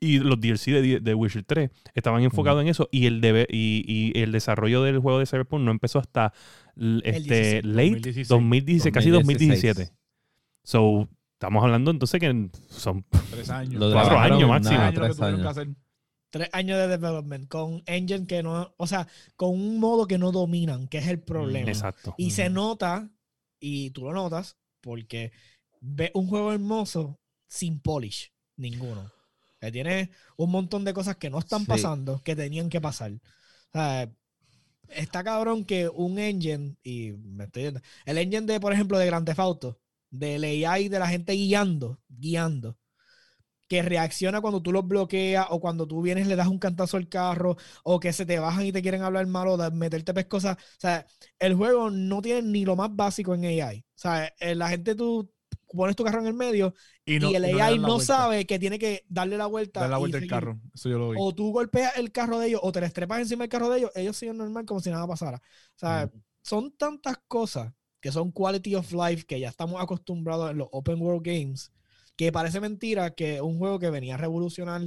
[0.00, 3.84] y los DLC de, de Witcher 3 estaban enfocados en eso y el, debe- y,
[3.86, 6.32] y el desarrollo del juego de Cyberpunk no empezó hasta
[7.04, 8.28] este, 16, late 2016.
[8.28, 9.76] 2016, casi 2016.
[9.76, 9.96] 2017.
[10.64, 11.08] So,
[11.42, 13.82] estamos hablando entonces que son Tres años.
[13.92, 14.78] Cuatro años máximo.
[14.78, 15.46] nada, tres años.
[15.46, 15.68] hacer.
[16.30, 20.30] Tres años de development con engine que no, o sea, con un modo que no
[20.30, 21.68] dominan, que es el problema.
[21.68, 22.14] exacto.
[22.16, 23.10] Y se nota,
[23.60, 25.32] y tú lo notas, porque
[25.80, 27.18] ves un juego hermoso
[27.48, 29.10] sin polish, ninguno.
[29.60, 31.66] Que tiene un montón de cosas que no están Sí.
[31.66, 33.12] pasando, que tenían que pasar.
[33.12, 33.20] O
[33.72, 34.08] sea,
[34.88, 37.74] está cabrón que un engine, y me estoy
[38.06, 39.80] el engine de, por ejemplo, de Grand Theft Auto,
[40.12, 42.78] del AI de la gente guiando, guiando,
[43.66, 47.08] que reacciona cuando tú los bloqueas o cuando tú vienes le das un cantazo al
[47.08, 50.58] carro o que se te bajan y te quieren hablar mal o de meterte pescosas.
[50.58, 51.06] O sea,
[51.38, 53.78] el juego no tiene ni lo más básico en AI.
[53.78, 55.32] O sea, eh, la gente tú
[55.74, 56.74] pones tu carro en el medio
[57.06, 59.80] Y, no, el y AI no sabe que tiene que darle la vuelta.
[59.80, 60.60] Dar la vuelta al carro.
[60.74, 61.16] Eso yo lo vi.
[61.18, 63.78] O tú golpeas el carro de ellos o te les trepas encima del carro de
[63.78, 65.38] ellos, ellos siguen normal como si nada pasara.
[65.38, 66.10] O sea,
[66.42, 67.72] son tantas cosas
[68.02, 71.72] que son quality of life, que ya estamos acostumbrados en los open world games,
[72.16, 74.82] que parece mentira que un juego que venía a revolucionar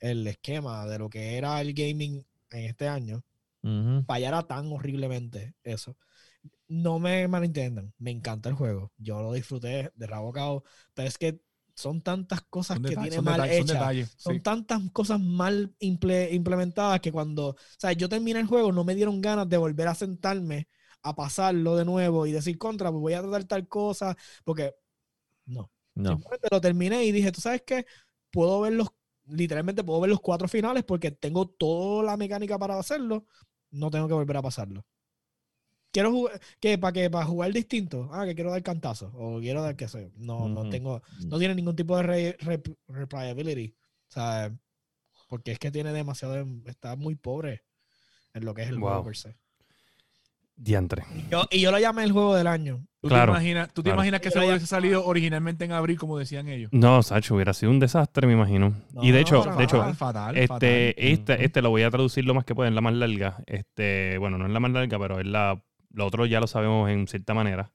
[0.00, 3.24] el esquema de lo que era el gaming en este año,
[3.62, 4.04] Ujú.
[4.06, 5.96] fallara tan horriblemente eso.
[6.68, 8.92] No me malentiendan, me encanta el juego.
[8.98, 11.40] Yo lo disfruté de rabo a cabo, pero es que
[11.74, 14.14] son tantas cosas Son que detalles, tiene son mal detalles, son hechas.
[14.16, 14.42] Son sí.
[14.42, 18.94] tantas cosas mal imple- implementadas que cuando, o sea, yo terminé el juego, no me
[18.94, 20.68] dieron ganas de volver a sentarme
[21.08, 24.74] a pasarlo de nuevo y decir contra, pues voy a tratar tal cosa, porque
[25.46, 25.70] no.
[25.94, 26.10] No.
[26.10, 27.86] Simplemente lo terminé y dije, ¿tú sabes qué?
[28.30, 28.88] Puedo ver los,
[29.26, 33.26] literalmente puedo ver los cuatro finales porque tengo toda la mecánica para hacerlo,
[33.70, 34.84] no tengo que volver a pasarlo.
[35.90, 36.76] Quiero jugar, ¿qué?
[36.78, 37.10] ¿Para qué?
[37.10, 38.08] ¿Para jugar distinto?
[38.12, 40.12] Ah, que quiero dar cantazo o quiero dar qué sé.
[40.16, 43.74] No, no tengo, no tiene ningún tipo de re- rep- replayability.
[45.28, 46.36] Porque es que tiene demasiado,
[46.66, 47.62] está muy pobre
[48.34, 49.04] en lo que es el juego Wow.
[49.04, 49.36] per se.
[50.60, 51.04] Diantre.
[51.30, 52.84] Yo- y yo lo llamé el juego del año.
[53.00, 53.98] ¿Tú Claro, te imaginas, ¿tú te claro.
[54.00, 56.68] imaginas que ya- hubiese salido originalmente en abril, como decían ellos?
[56.72, 58.74] No, Sacho, hubiera sido un desastre, me imagino.
[58.92, 60.94] No, y de hecho, de hecho, fatal, fatal, este, fatal.
[60.96, 63.36] este, este lo voy a traducir lo más que pueda, en la más larga.
[63.46, 66.90] Este, bueno, no es la más larga, pero es la, lo otro ya lo sabemos
[66.90, 67.70] en cierta manera.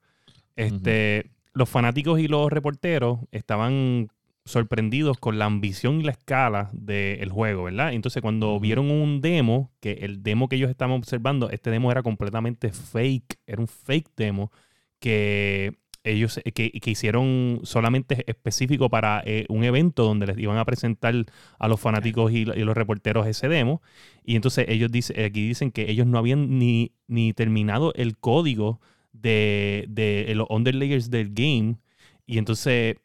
[0.57, 4.09] Este, los fanáticos y los reporteros estaban
[4.45, 7.93] sorprendidos con la ambición y la escala del juego, ¿verdad?
[7.93, 12.03] Entonces, cuando vieron un demo, que el demo que ellos estaban observando, este demo era
[12.03, 14.51] completamente fake, era un fake demo
[14.99, 20.65] que ellos que, que hicieron solamente específico para eh, un evento donde les iban a
[20.65, 21.13] presentar
[21.59, 23.81] a los fanáticos y, y los reporteros ese demo.
[24.23, 28.81] Y entonces ellos dicen, aquí dicen que ellos no habían ni, ni terminado el código
[29.13, 31.77] de, de los underlayers del game.
[32.25, 32.97] Y entonces,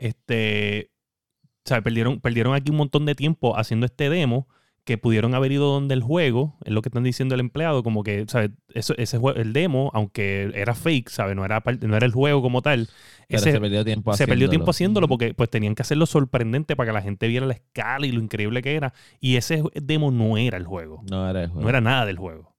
[0.00, 0.90] este,
[1.64, 4.48] o sea, perdieron, perdieron aquí un montón de tiempo haciendo este demo
[4.84, 8.02] que pudieron haber ido donde el juego, es lo que están diciendo el empleado, como
[8.02, 8.50] que, ¿sabes?
[8.74, 11.36] Eso, ese juego, el demo, aunque era fake, ¿sabes?
[11.36, 12.88] No era, no era el juego como tal.
[13.28, 16.74] Pero ese- se perdió tiempo se perdió tiempo haciéndolo porque pues tenían que hacerlo sorprendente
[16.76, 18.92] para que la gente viera la escala y lo increíble que era.
[19.20, 21.04] Y ese demo no era el juego.
[21.08, 21.62] No era el juego.
[21.62, 22.56] No era nada del juego.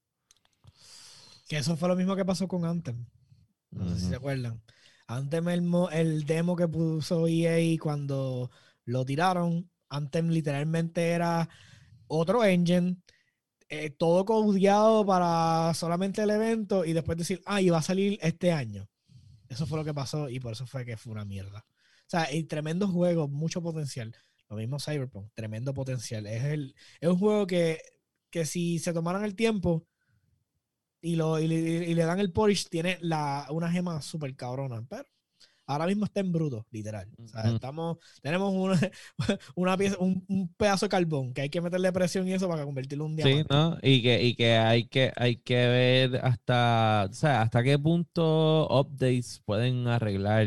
[1.48, 3.04] Que eso fue lo mismo que pasó con Anthem.
[3.72, 4.62] No sé si se acuerdan.
[5.06, 8.50] Anthem, el, mo- el demo que puso EA cuando
[8.84, 11.48] lo tiraron, Anthem literalmente era
[12.08, 12.96] otro engine,
[13.68, 18.18] eh, todo codeado para solamente el evento y después decir, ah, y va a salir
[18.22, 18.88] este año.
[19.48, 21.64] Eso fue lo que pasó y por eso fue que fue una mierda.
[22.06, 24.14] O sea, y tremendo juego, mucho potencial.
[24.48, 26.26] Lo mismo Cyberpunk, tremendo potencial.
[26.26, 27.80] Es, el, es un juego que,
[28.30, 29.86] que si se tomaran el tiempo
[31.02, 34.82] y, lo, y, le, y le dan el polish, tiene la, una gema súper cabrona.
[34.88, 35.04] Pero
[35.66, 37.08] ahora mismo está en bruto, literal.
[37.18, 37.54] O sea, Ujú.
[37.56, 38.78] estamos, tenemos una,
[39.56, 42.64] una pieza, un, un pedazo de carbón que hay que meterle presión y eso para
[42.64, 43.54] convertirlo en un Sí, diamante.
[43.54, 43.78] ¿no?
[43.82, 48.68] Y que, y que hay que hay que ver hasta, o sea, hasta qué punto
[48.70, 50.46] updates pueden arreglar.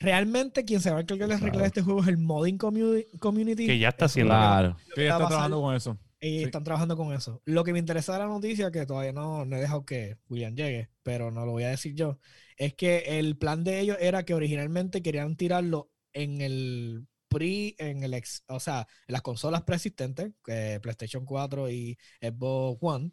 [0.00, 1.66] Realmente quien se va a encargar de arreglar Claro.
[1.66, 3.66] este juego es el modding commu- community.
[3.66, 4.32] Que ya está haciendo.
[4.32, 4.76] Claro.
[4.94, 5.98] Que ya está trabajando con eso.
[6.20, 6.44] Y Sí.
[6.44, 7.40] están trabajando con eso.
[7.44, 10.54] Lo que me interesa de la noticia, que todavía no, no he dejado que William
[10.54, 12.18] llegue, pero no lo voy a decir yo,
[12.56, 18.02] es que el plan de ellos era que originalmente querían tirarlo en el pre, en
[18.02, 23.12] el ex, o sea, en las consolas preexistentes, que PlayStation 4 y Xbox One,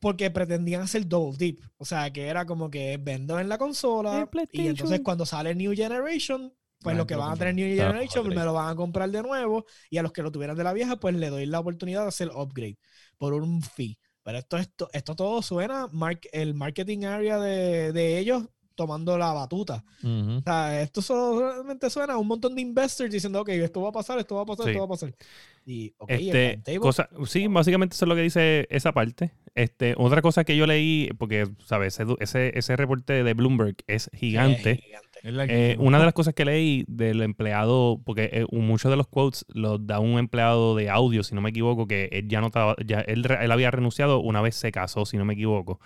[0.00, 4.28] porque pretendían hacer double dip, o sea, que era como que vendo en la consola
[4.52, 6.52] y entonces cuando sale New Generation,
[6.82, 9.10] pues La lo gente que van a tener New Generation me lo van a comprar
[9.10, 11.60] de nuevo y a los que lo tuvieran de la vieja, pues le doy la
[11.60, 12.78] oportunidad de hacer upgrade
[13.18, 13.98] por un fee.
[14.22, 19.32] Pero esto, esto, esto todo suena, mar- el marketing area de, de ellos tomando la
[19.32, 19.84] batuta.
[20.04, 23.92] O sea, esto solamente suena a un montón de investors diciendo, ok, esto va a
[23.92, 24.70] pasar, esto va a pasar, Sí.
[24.70, 25.14] esto va a pasar.
[25.66, 29.32] Y, ok, el Este, cosa, sí, básicamente eso es lo que dice esa parte.
[29.56, 31.98] Este, otra cosa que yo leí, porque, ¿sabes?
[31.98, 34.72] Ese, ese, ese reporte de Bloomberg es gigante.
[34.72, 35.07] es gigante.
[35.46, 39.46] Eh, una de las cosas que leí del empleado, porque eh, muchos de los quotes
[39.48, 42.76] los da un empleado de audio, si no me equivoco, que él ya no estaba,
[42.84, 45.80] ya él, él había renunciado una vez se casó, si no me equivoco.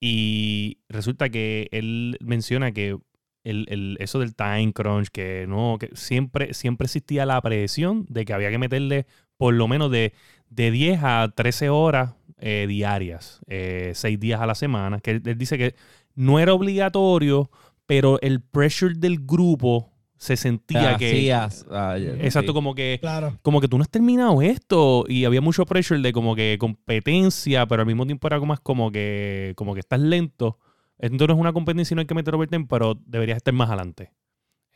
[0.00, 2.98] Y resulta que él menciona que
[3.44, 8.24] el, el- eso del time crunch, que no, que siempre, siempre existía la presión de
[8.24, 9.06] que había que meterle
[9.36, 10.12] por lo menos de,
[10.50, 15.22] de 10 a 13 horas eh, diarias, eh, 6 días a la semana, que él,
[15.26, 15.74] él dice que
[16.14, 17.50] no era obligatorio,
[17.86, 21.32] pero el pressure del grupo se sentía que...
[21.32, 22.54] Ah, ya, Exacto, sí.
[22.54, 23.38] como que Claro.
[23.42, 27.66] como que tú no has terminado esto y había mucho pressure de como que competencia,
[27.66, 30.58] pero al mismo tiempo era más como que como que estás lento.
[30.98, 33.68] Esto no es una competencia y no hay que meter overtime, pero deberías estar más
[33.68, 34.12] adelante.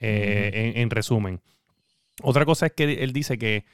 [0.00, 1.40] Eh, en, en resumen.
[2.22, 3.64] Otra cosa es que él dice que,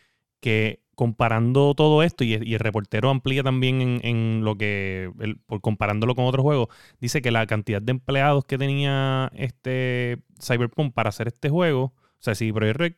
[0.41, 5.11] que comparando todo esto, y, el reportero amplía también en, lo que,
[5.47, 6.69] por comparándolo con otros juegos,
[7.01, 12.21] dice que la cantidad de empleados que tenía este Cyberpunk para hacer este juego, o
[12.21, 12.95] sea, si Projekt Red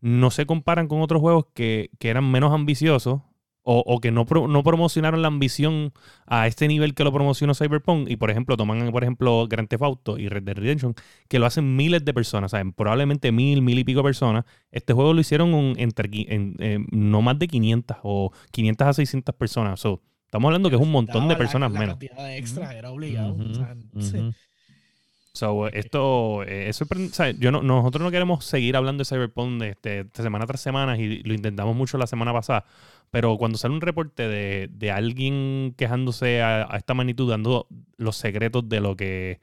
[0.00, 3.22] no se comparan con otros juegos que, que eran menos ambiciosos
[3.66, 5.92] o, o que no, pro- no promocionaron la ambición
[6.26, 8.08] a este nivel que lo promocionó Cyberpunk.
[8.10, 10.94] Y por ejemplo, toman, por ejemplo, Grand Theft Auto y Red Dead Redemption,
[11.28, 12.72] que lo hacen miles de personas, ¿saben?
[12.72, 14.44] probablemente mil, mil y pico personas.
[14.70, 18.92] Este juego lo hicieron un- entre, en, eh, no más de 500 o 500 a
[18.92, 19.80] 600 personas.
[19.80, 21.94] So, estamos hablando que es un montón de Daba la- personas la menos.
[21.94, 23.32] cantidad de extra era obligado.
[23.34, 24.18] Ujú, o sea, sí.
[25.34, 29.60] So, esto eh, es o sea, yo no, nosotros no queremos seguir hablando de Cyberpunk
[29.60, 32.64] de, este, de semana tras semana y lo intentamos mucho la semana pasada,
[33.10, 37.66] pero cuando sale un reporte de, de alguien quejándose a, a esta magnitud, dando
[37.96, 39.40] los secretos de lo que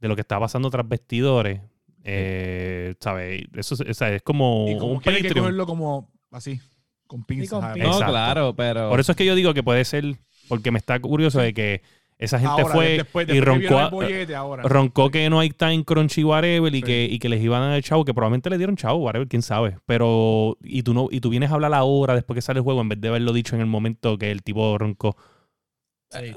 [0.00, 1.60] de lo que está pasando tras vestidores,
[2.04, 3.42] eh, ¿sabes?
[3.54, 5.44] Eso es- o sea, es como, Y como un que hay que Patreon.
[5.44, 6.58] cogerlo como así,
[7.06, 7.76] con pinzas.
[7.76, 8.88] No, claro, pero.
[8.88, 10.16] Por eso es que yo digo que puede ser,
[10.48, 11.82] porque me está curioso de que
[12.18, 14.62] esa gente Ahora, fue después, y después que roncó, bollete, ahora.
[14.62, 16.82] roncó que no hay time crunchy whatever y, Sí.
[16.82, 19.42] que, y que les iban a dar chavo, que probablemente le dieron chavo, whatever, quién
[19.42, 19.78] sabe.
[19.86, 22.80] Pero, y tú no, y tú vienes a hablar ahora después que sale el juego,
[22.80, 25.16] en vez de haberlo dicho en el momento que el tipo roncó.
[26.14, 26.34] Sí.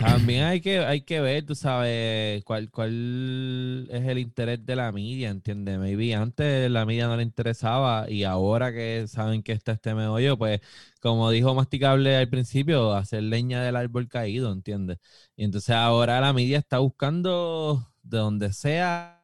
[0.00, 4.90] También hay que, hay que ver, tú sabes, cuál, cuál es el interés de la
[4.90, 5.78] media, ¿entiendes?
[5.78, 10.38] Maybe antes la media no le interesaba y ahora que saben que está este meollo,
[10.38, 10.60] pues,
[11.00, 14.98] como dijo Masticable al principio, hacer leña del árbol caído, ¿entiendes?
[15.36, 19.22] Y entonces ahora la media está buscando de donde sea.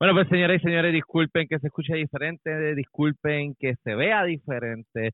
[0.00, 5.12] Bueno, pues señoras y señores, disculpen que se escuche diferente, disculpen que se vea diferente,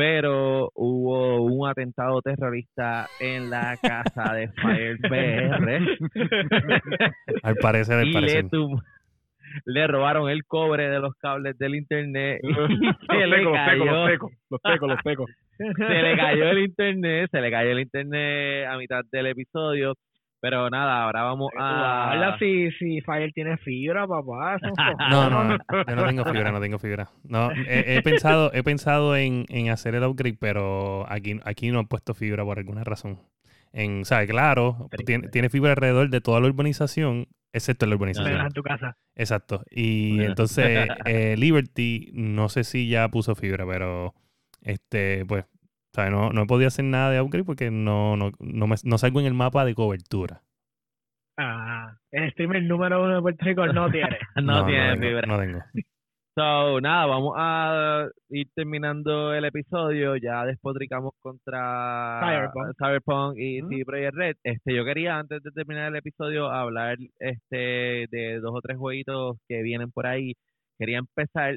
[0.00, 5.78] pero hubo un atentado terrorista en la casa de Fire PR
[7.42, 8.44] Al parecer, al y le, parecer.
[8.46, 8.80] tum-
[9.66, 12.68] le robaron el cobre de los cables del internet Los
[13.10, 13.52] se le secos,
[14.48, 15.30] los cayó, los secos.
[15.58, 19.92] se le cayó el internet, se le cayó el internet a mitad del episodio,
[20.40, 22.12] pero nada, ahora vamos a...
[22.12, 24.58] Habla si, si Fire tiene fibra, papá.
[25.10, 27.10] No, no, no, yo no tengo fibra, no tengo fibra.
[27.24, 31.80] No, he, he pensado, he pensado en, en hacer el upgrade, pero aquí, aquí no
[31.80, 33.18] he puesto fibra por alguna razón.
[33.72, 34.28] En, ¿sabes?
[34.28, 38.40] Claro, tiene, tiene fibra alrededor de toda la urbanización, excepto la urbanización.
[38.40, 38.96] En tu casa.
[39.14, 39.62] Exacto.
[39.70, 44.14] Y entonces eh, Liberty, no sé si ya puso fibra, pero
[44.62, 45.44] este, pues,
[45.94, 46.10] ¿sabes?
[46.10, 49.20] No, no he podido hacer nada de upgrade porque no, no, no, me- no salgo
[49.20, 50.42] en el mapa de cobertura.
[51.38, 54.18] Ah, el streamer número uno de Puerto Rico no tiene.
[54.42, 55.26] no, tiene tengo, fibra.
[55.26, 55.60] No tengo.
[56.36, 60.14] So, nada, vamos a ir terminando el episodio.
[60.16, 62.76] Ya despotricamos contra Cyberpunk.
[62.78, 63.60] Cyberpunk y.
[63.62, 64.36] CD Projekt Red.
[64.44, 69.38] Este, yo quería, antes de terminar el episodio, hablar este de dos o tres jueguitos
[69.48, 70.34] que vienen por ahí.
[70.78, 71.56] Quería empezar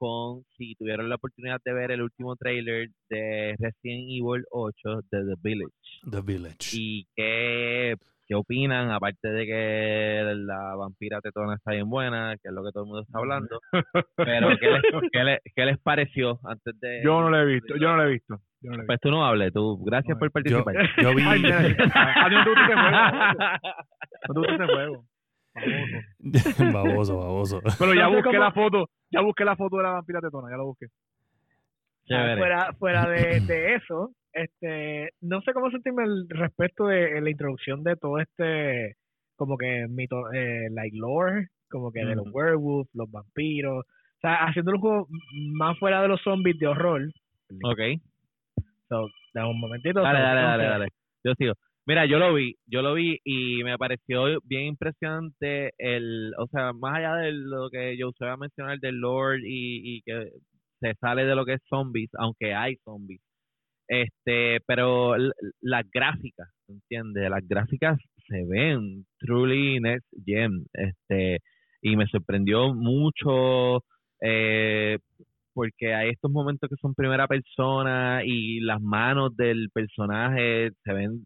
[0.00, 4.72] con si tuvieron la oportunidad de ver el último trailer de Resident Evil 8
[5.12, 6.10] de The Village.
[6.10, 6.70] The Village.
[6.72, 7.96] ¿Y qué,
[8.26, 8.90] qué opinan?
[8.90, 12.88] Aparte de que la vampira tetona está bien buena, que es lo que todo el
[12.88, 13.60] mundo está hablando.
[14.16, 14.82] Pero, ¿qué les,
[15.12, 17.02] qué les, qué les pareció antes de...?
[17.04, 18.40] Yo no lo he visto, yo no lo he visto.
[18.62, 18.84] Yo no.
[18.86, 19.82] Pues tú no hables, tú.
[19.84, 20.32] Gracias por Yo,
[20.64, 20.74] participar.
[21.02, 21.22] yo vi.
[21.26, 21.84] Ay, mira, a ese juego.
[24.28, 24.66] No te.
[24.66, 25.06] Famoso.
[26.72, 27.60] baboso, baboso.
[27.78, 30.20] Pero ya No sé busqué cómo- la foto, ya busqué la foto de la vampira
[30.20, 30.86] tetona, ya la busqué.
[32.06, 32.36] Chévere.
[32.38, 37.82] fuera fuera de, de eso, este, no sé cómo sentirme al respecto de la introducción
[37.82, 38.96] de todo este,
[39.36, 44.44] como que mito, eh, like lore, como que de los werewolves, los vampiros, o sea,
[44.44, 45.06] haciendo un juego
[45.54, 47.02] más fuera de los zombies de horror.
[47.62, 47.78] Ok.
[48.88, 50.00] So, dame un momentito.
[50.02, 50.88] Dale, dale, dale, dale.
[51.24, 51.54] Yo sigo.
[51.90, 56.72] Mira, yo lo vi, yo lo vi y me pareció bien impresionante el, o sea,
[56.72, 60.30] más allá de lo que yo usaba mencionar del Lord y, y que
[60.78, 63.20] se sale de lo que es zombies, aunque hay zombies.
[63.88, 67.28] Este, pero las gráficas, ¿entiendes?
[67.28, 71.40] Las gráficas se ven truly next gen, este,
[71.82, 73.82] y me sorprendió mucho
[74.22, 74.96] eh,
[75.54, 81.24] porque hay estos momentos que son primera persona y las manos del personaje se ven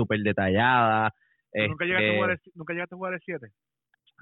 [0.00, 1.12] súper detalladas.
[1.52, 3.46] ¿Nunca, llegaste a este, jugar el, ¿Nunca llegaste a jugar el 7?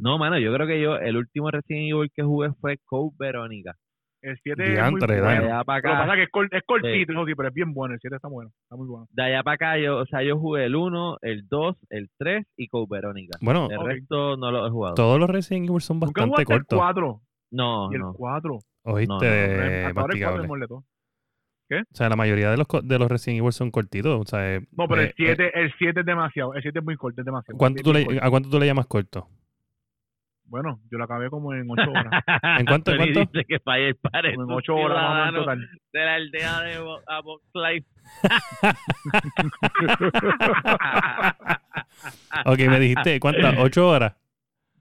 [0.01, 3.75] No, mano, yo creo que yo, el último Resident Evil que jugué fue Code Verónica.
[4.21, 5.07] El 7 es muy bueno.
[5.15, 7.49] De allá para Lo que pasa acá, es que es, cor- es cortito, sí, pero
[7.49, 7.95] es bien bueno.
[7.95, 9.07] El 7 está bueno, está muy bueno.
[9.11, 12.45] de allá para acá, yo, o sea, yo jugué el 1, el 2, el 3
[12.57, 13.39] y Code Verónica.
[13.41, 13.87] Bueno, El Ok.
[13.87, 14.95] resto no lo he jugado.
[14.95, 16.79] todos los Resident Evil son Nunca bastante jugaste el cortos.
[16.79, 17.21] 4
[17.53, 18.13] No, y el no.
[18.15, 18.59] 4.
[18.85, 20.49] Oíste, No, no, Hasta eh, ahora el 4 es masticable.
[21.71, 21.93] El todos.
[21.93, 24.21] O sea, la mayoría de los, co- de los Resident Evil son cortitos.
[24.21, 26.55] O sea, eh, No, pero eh, el 7 el 7 es demasiado.
[26.55, 27.59] El 7 es muy corto, es demasiado.
[27.59, 28.25] ¿cuánto tú le, corto.
[28.25, 29.29] ¿A cuánto tú le llamas corto?
[30.51, 32.07] Bueno, yo lo acabé como en ocho horas.
[32.59, 33.21] ¿En cuánto, en cuánto?
[33.21, 35.69] dice que Park es como en un ocho horas más o menos total.
[35.93, 36.79] de la aldea de
[37.23, 37.87] Box Life.
[42.47, 43.55] Ok, me dijiste, ¿cuántas?
[43.59, 44.15] ¿Ocho horas?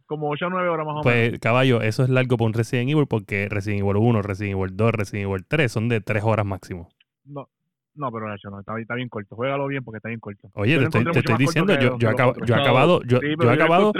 [0.07, 1.29] Como ocho o nueve horas más o menos.
[1.29, 4.75] Pues, caballo, eso es largo para un Resident Evil porque Resident Evil 1, Resident Evil
[4.75, 6.89] 2, Resident Evil 3 son de tres horas máximo.
[7.25, 7.49] No,
[7.95, 9.35] no, pero Nacho, no, está, está bien corto.
[9.35, 10.49] Juégalo bien porque está bien corto.
[10.53, 13.27] Oye, Yo te estoy, te estoy diciendo, yo, yo, acabo- yo he acabado, yo, Sí,
[13.37, 13.91] yo he acabado.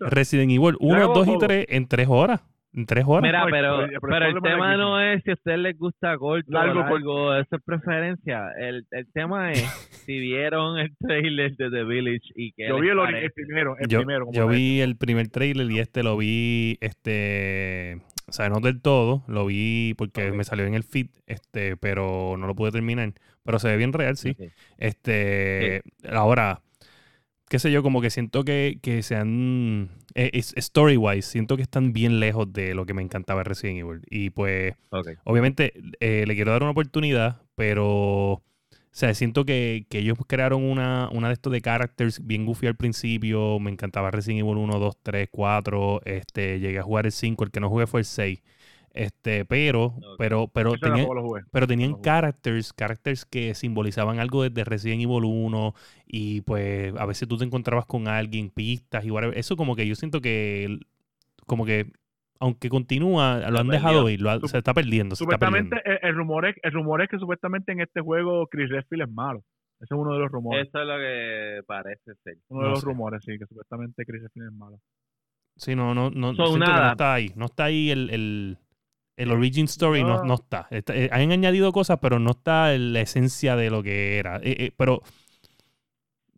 [0.00, 1.38] Resident Evil 1, acabo 2 y todo.
[1.46, 2.40] 3 en tres horas.
[2.86, 3.22] Tres horas.
[3.22, 6.16] Mira, No, el- pero, el- pero el tema no es si a usted les gusta
[6.18, 8.48] corto Largo, o largo, eso es preferencia.
[8.58, 9.58] El, el tema es
[10.06, 13.98] si vieron el trailer de The Village y que Yo vi el, primero, el yo
[13.98, 14.26] primero.
[14.32, 19.24] yo vi el primer trailer y este lo vi, este, o sea, no del todo,
[19.28, 23.12] lo vi porque me salió en el feed, este, pero no lo pude terminar.
[23.44, 24.36] Pero se ve bien real, sí.
[24.76, 26.60] Este, ahora,
[27.48, 31.92] qué sé yo, como que siento que, que sean, eh, es- story-wise, siento que están
[31.92, 34.00] bien lejos de lo que me encantaba de Resident Evil.
[34.10, 34.74] Y pues,
[35.24, 38.42] obviamente, eh, le quiero dar una oportunidad, pero, o
[38.90, 42.76] sea, siento que, que ellos crearon una, una de estos de characters bien goofy al
[42.76, 43.58] principio.
[43.60, 46.00] Me encantaba Resident Evil 1, 2, 3, 4.
[46.04, 48.42] Este, llegué a jugar el 5, el que no jugué fue el 6.
[48.98, 52.02] Este, pero, pero, pero pero tenían Lo jugué.
[52.02, 55.72] characters, characters que simbolizaban algo desde Resident Evil 1
[56.06, 59.38] y pues a veces tú te encontrabas con alguien, pistas y whatever.
[59.38, 60.78] Eso como que yo siento que
[61.46, 61.92] como que
[62.40, 63.70] aunque continúa, lo han perdió.
[63.72, 66.00] dejado ir, lo ha- Sup- se está perdiendo, se está Supuestamente, perdiendo.
[66.02, 69.10] el, el rumor es, el rumor es que supuestamente en este juego Chris Redfield es
[69.14, 69.42] malo.
[69.80, 70.66] Ese es uno de los rumores.
[70.68, 72.36] Eso es lo que parece ser.
[72.48, 72.86] uno de los sé.
[72.86, 74.80] rumores, sí, que supuestamente Chris Redfield es malo.
[75.56, 78.58] Sí, no, no, no, So, no está ahí, no está ahí el, el,
[79.18, 80.24] el origin story, no, No.
[80.24, 80.66] no está.
[80.70, 84.36] Está- eh, Han añadido cosas, pero no está en la esencia de lo que era.
[84.38, 85.02] Eh, eh, pero, o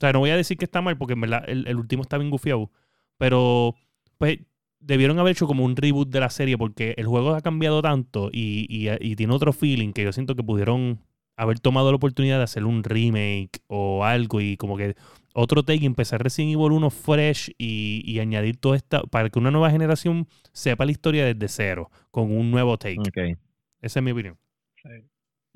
[0.00, 2.18] sea, no voy a decir que está mal, porque en verdad el, el último está
[2.18, 2.70] bien gufiado.
[3.18, 3.74] Pero,
[4.18, 4.38] pues,
[4.78, 8.30] debieron haber hecho como un reboot de la serie, porque el juego ha cambiado tanto
[8.32, 11.00] y, y, y tiene otro feeling que yo siento que pudieron
[11.36, 14.94] haber tomado la oportunidad de hacer un remake o algo y como que
[15.34, 19.38] otro take y empezar Resident Evil 1 fresh y, y añadir todo esta para que
[19.38, 23.00] una nueva generación sepa la historia desde cero con un nuevo take.
[23.00, 23.38] Ok.
[23.80, 24.36] Esa es mi opinión.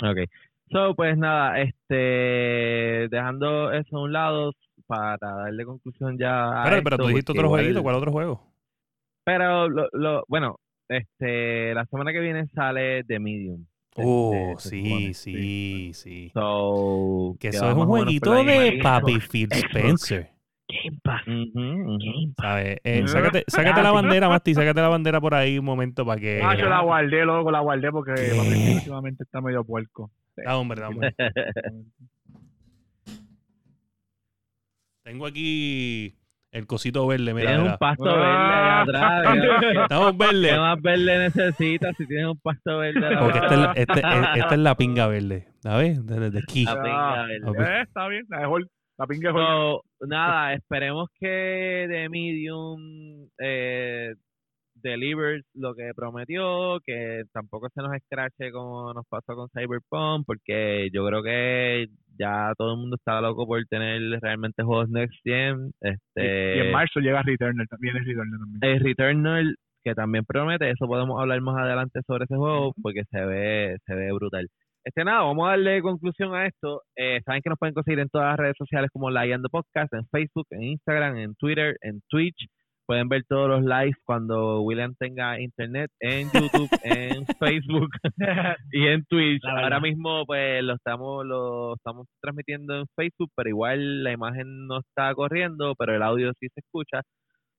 [0.03, 0.29] Ok.
[0.71, 4.53] So, pues nada, este, dejando eso a un lado
[4.87, 6.63] para darle conclusión ya.
[6.63, 8.43] a Pero, pero tú esto, dijiste otro jueguito, ¿cuál otro juego?
[9.25, 10.57] Pero, lo, lo, bueno,
[10.89, 13.67] este, la semana que viene sale The Medium.
[13.97, 16.31] Oh, Este, se sí, sí, sí.
[16.35, 18.81] So, Que eso es un jueguito de.
[18.83, 19.49] Papi Phil.
[19.53, 20.31] Spencer.
[20.67, 21.23] Game Pass.
[21.27, 22.35] Ujú, ujú.
[22.41, 22.79] ¿sabes?
[22.85, 23.09] Eh, Ujú.
[23.09, 26.41] sácate, sácate la bandera, Masti, sácate la bandera por ahí un momento para que...
[26.43, 30.11] Ah, yo la guardé, loco, la guardé porque últimamente está medio puerco.
[30.37, 31.15] Da, hombre, da, hombre.
[35.05, 36.17] Tengo aquí
[36.55, 37.51] el cosito verde, mira.
[37.53, 39.23] Tienes un pasto verde allá atrás.
[39.61, 40.53] ¿qué- Estamos verdes.
[40.53, 43.17] ¿Qué más verde necesitas si tienes un pasto verde?
[43.19, 45.49] Porque esta es, la- este- eh, esta es la pinga verde.
[45.61, 46.07] ¿Sabes?
[46.07, 46.65] Desde de aquí.
[46.65, 47.49] La pinga verde.
[47.51, 47.59] Ok.
[47.61, 49.37] Eh, está bien, la, el- la pinga es.
[49.37, 54.15] So, nada, esperemos que The Medium eh,
[54.75, 60.89] delivers lo que prometió, que tampoco se nos escrache como nos pasó con Cyberpunk, porque
[60.93, 61.87] yo creo que
[62.19, 65.71] ya todo el mundo está loco por tener realmente juegos Next Gen.
[65.81, 68.73] Este, Y en marzo llega Returnal, también es Returnal también.
[68.75, 73.25] el Returnal, que también promete, eso podemos hablar más adelante sobre ese juego, porque se
[73.25, 74.47] ve, se ve brutal.
[74.87, 76.83] Este nada, vamos a darle conclusión a esto.
[76.95, 79.93] Eh, Saben que nos pueden conseguir en todas las redes sociales como La Guiando Podcast,
[79.95, 82.47] en Facebook, en Instagram, en Twitter, en Twitch.
[82.87, 87.89] Pueden ver todos los lives cuando William tenga internet en YouTube, en Facebook
[88.73, 89.43] y en Twitch.
[89.45, 94.81] Ahora mismo pues lo estamos lo estamos transmitiendo en Facebook, pero igual la imagen no
[94.81, 97.01] está corriendo, pero el audio sí se escucha.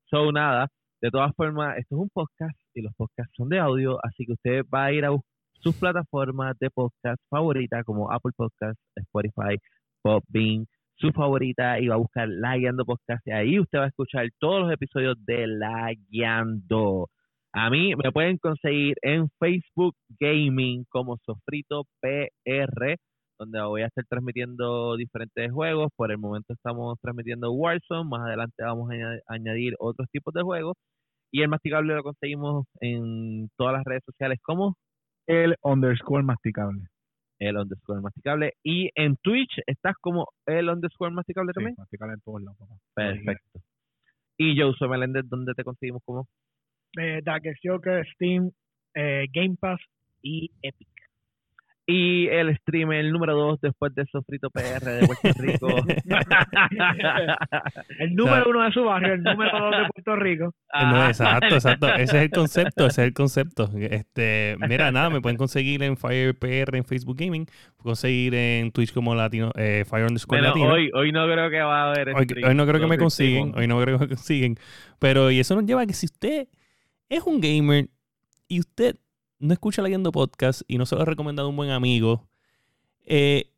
[0.05, 0.67] So nada,
[1.01, 4.33] de todas formas, esto es un podcast y los podcasts son de audio, así que
[4.33, 5.09] usted va a ir a
[5.53, 9.57] sus plataformas de podcast favoritas como Apple Podcasts, Spotify,
[10.03, 14.27] Podbean, su favorita y va a buscar La Guiando Podcast ahí usted va a escuchar
[14.39, 17.09] todos los episodios de La Guiando.
[17.53, 22.97] A mí me pueden conseguir en Facebook Gaming como Sofrito PR,
[23.39, 25.89] donde voy a estar transmitiendo diferentes juegos.
[25.95, 30.41] Por el momento estamos transmitiendo Warzone, más adelante vamos a aña- añadir otros tipos de
[30.43, 30.75] juegos.
[31.31, 34.75] Y el masticable lo conseguimos en todas las redes sociales como
[35.27, 36.83] El underscore masticable.
[37.39, 38.53] El underscore masticable.
[38.63, 41.75] Y en Twitch estás como el underscore masticable Sí, también.
[41.77, 42.75] masticable en todos lados, papá.
[42.93, 43.59] Perfecto.
[44.37, 46.27] Y Josué Meléndez, ¿dónde te conseguimos como?
[46.97, 48.51] eh, Darkest Joker, Steam,
[48.93, 49.79] eh, Game Pass
[50.21, 50.87] y Epic.
[51.87, 55.67] Y el streamer número 2 después de Sofrito PR de Puerto Rico.
[57.99, 60.53] El número uno de su barrio, el número dos de Puerto Rico.
[60.73, 61.87] No, exacto, exacto.
[61.93, 63.69] Ese es el concepto, ese es el concepto.
[63.79, 67.45] Este, mira, nada, me pueden conseguir en FirePR en Facebook Gaming,
[67.77, 70.71] conseguir en Twitch como Latino, eh, Fire underscore Pero Latino.
[70.71, 72.47] hoy, hoy no creo que va a haber Hoy, stream.
[72.49, 74.57] hoy no creo que me consiguen, hoy no creo que me consiguen.
[74.99, 76.47] Pero y eso nos lleva a que si usted
[77.09, 77.87] es un gamer
[78.47, 78.95] y usted
[79.39, 82.27] no escucha leyendo podcast y no se lo ha recomendado a un buen amigo,
[83.05, 83.51] eh,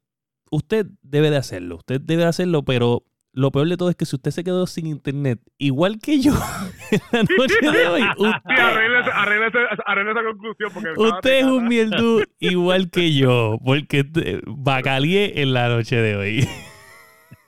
[0.51, 1.77] usted debe de hacerlo.
[1.77, 4.65] Usted debe de hacerlo, pero lo peor de todo es que si usted se quedó
[4.65, 6.31] sin internet, igual que yo,
[6.91, 10.89] en la noche de hoy, Sí, usted, arregle, esa- arregle esa- arregle esa conclusión porque
[10.97, 14.03] usted es un mierdú igual que yo, porque
[14.47, 16.47] bacalié en la noche de hoy.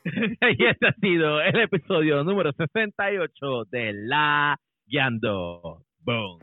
[0.06, 5.84] y este ha sido el episodio número 68 de La Guiando.
[6.02, 6.40] Boom.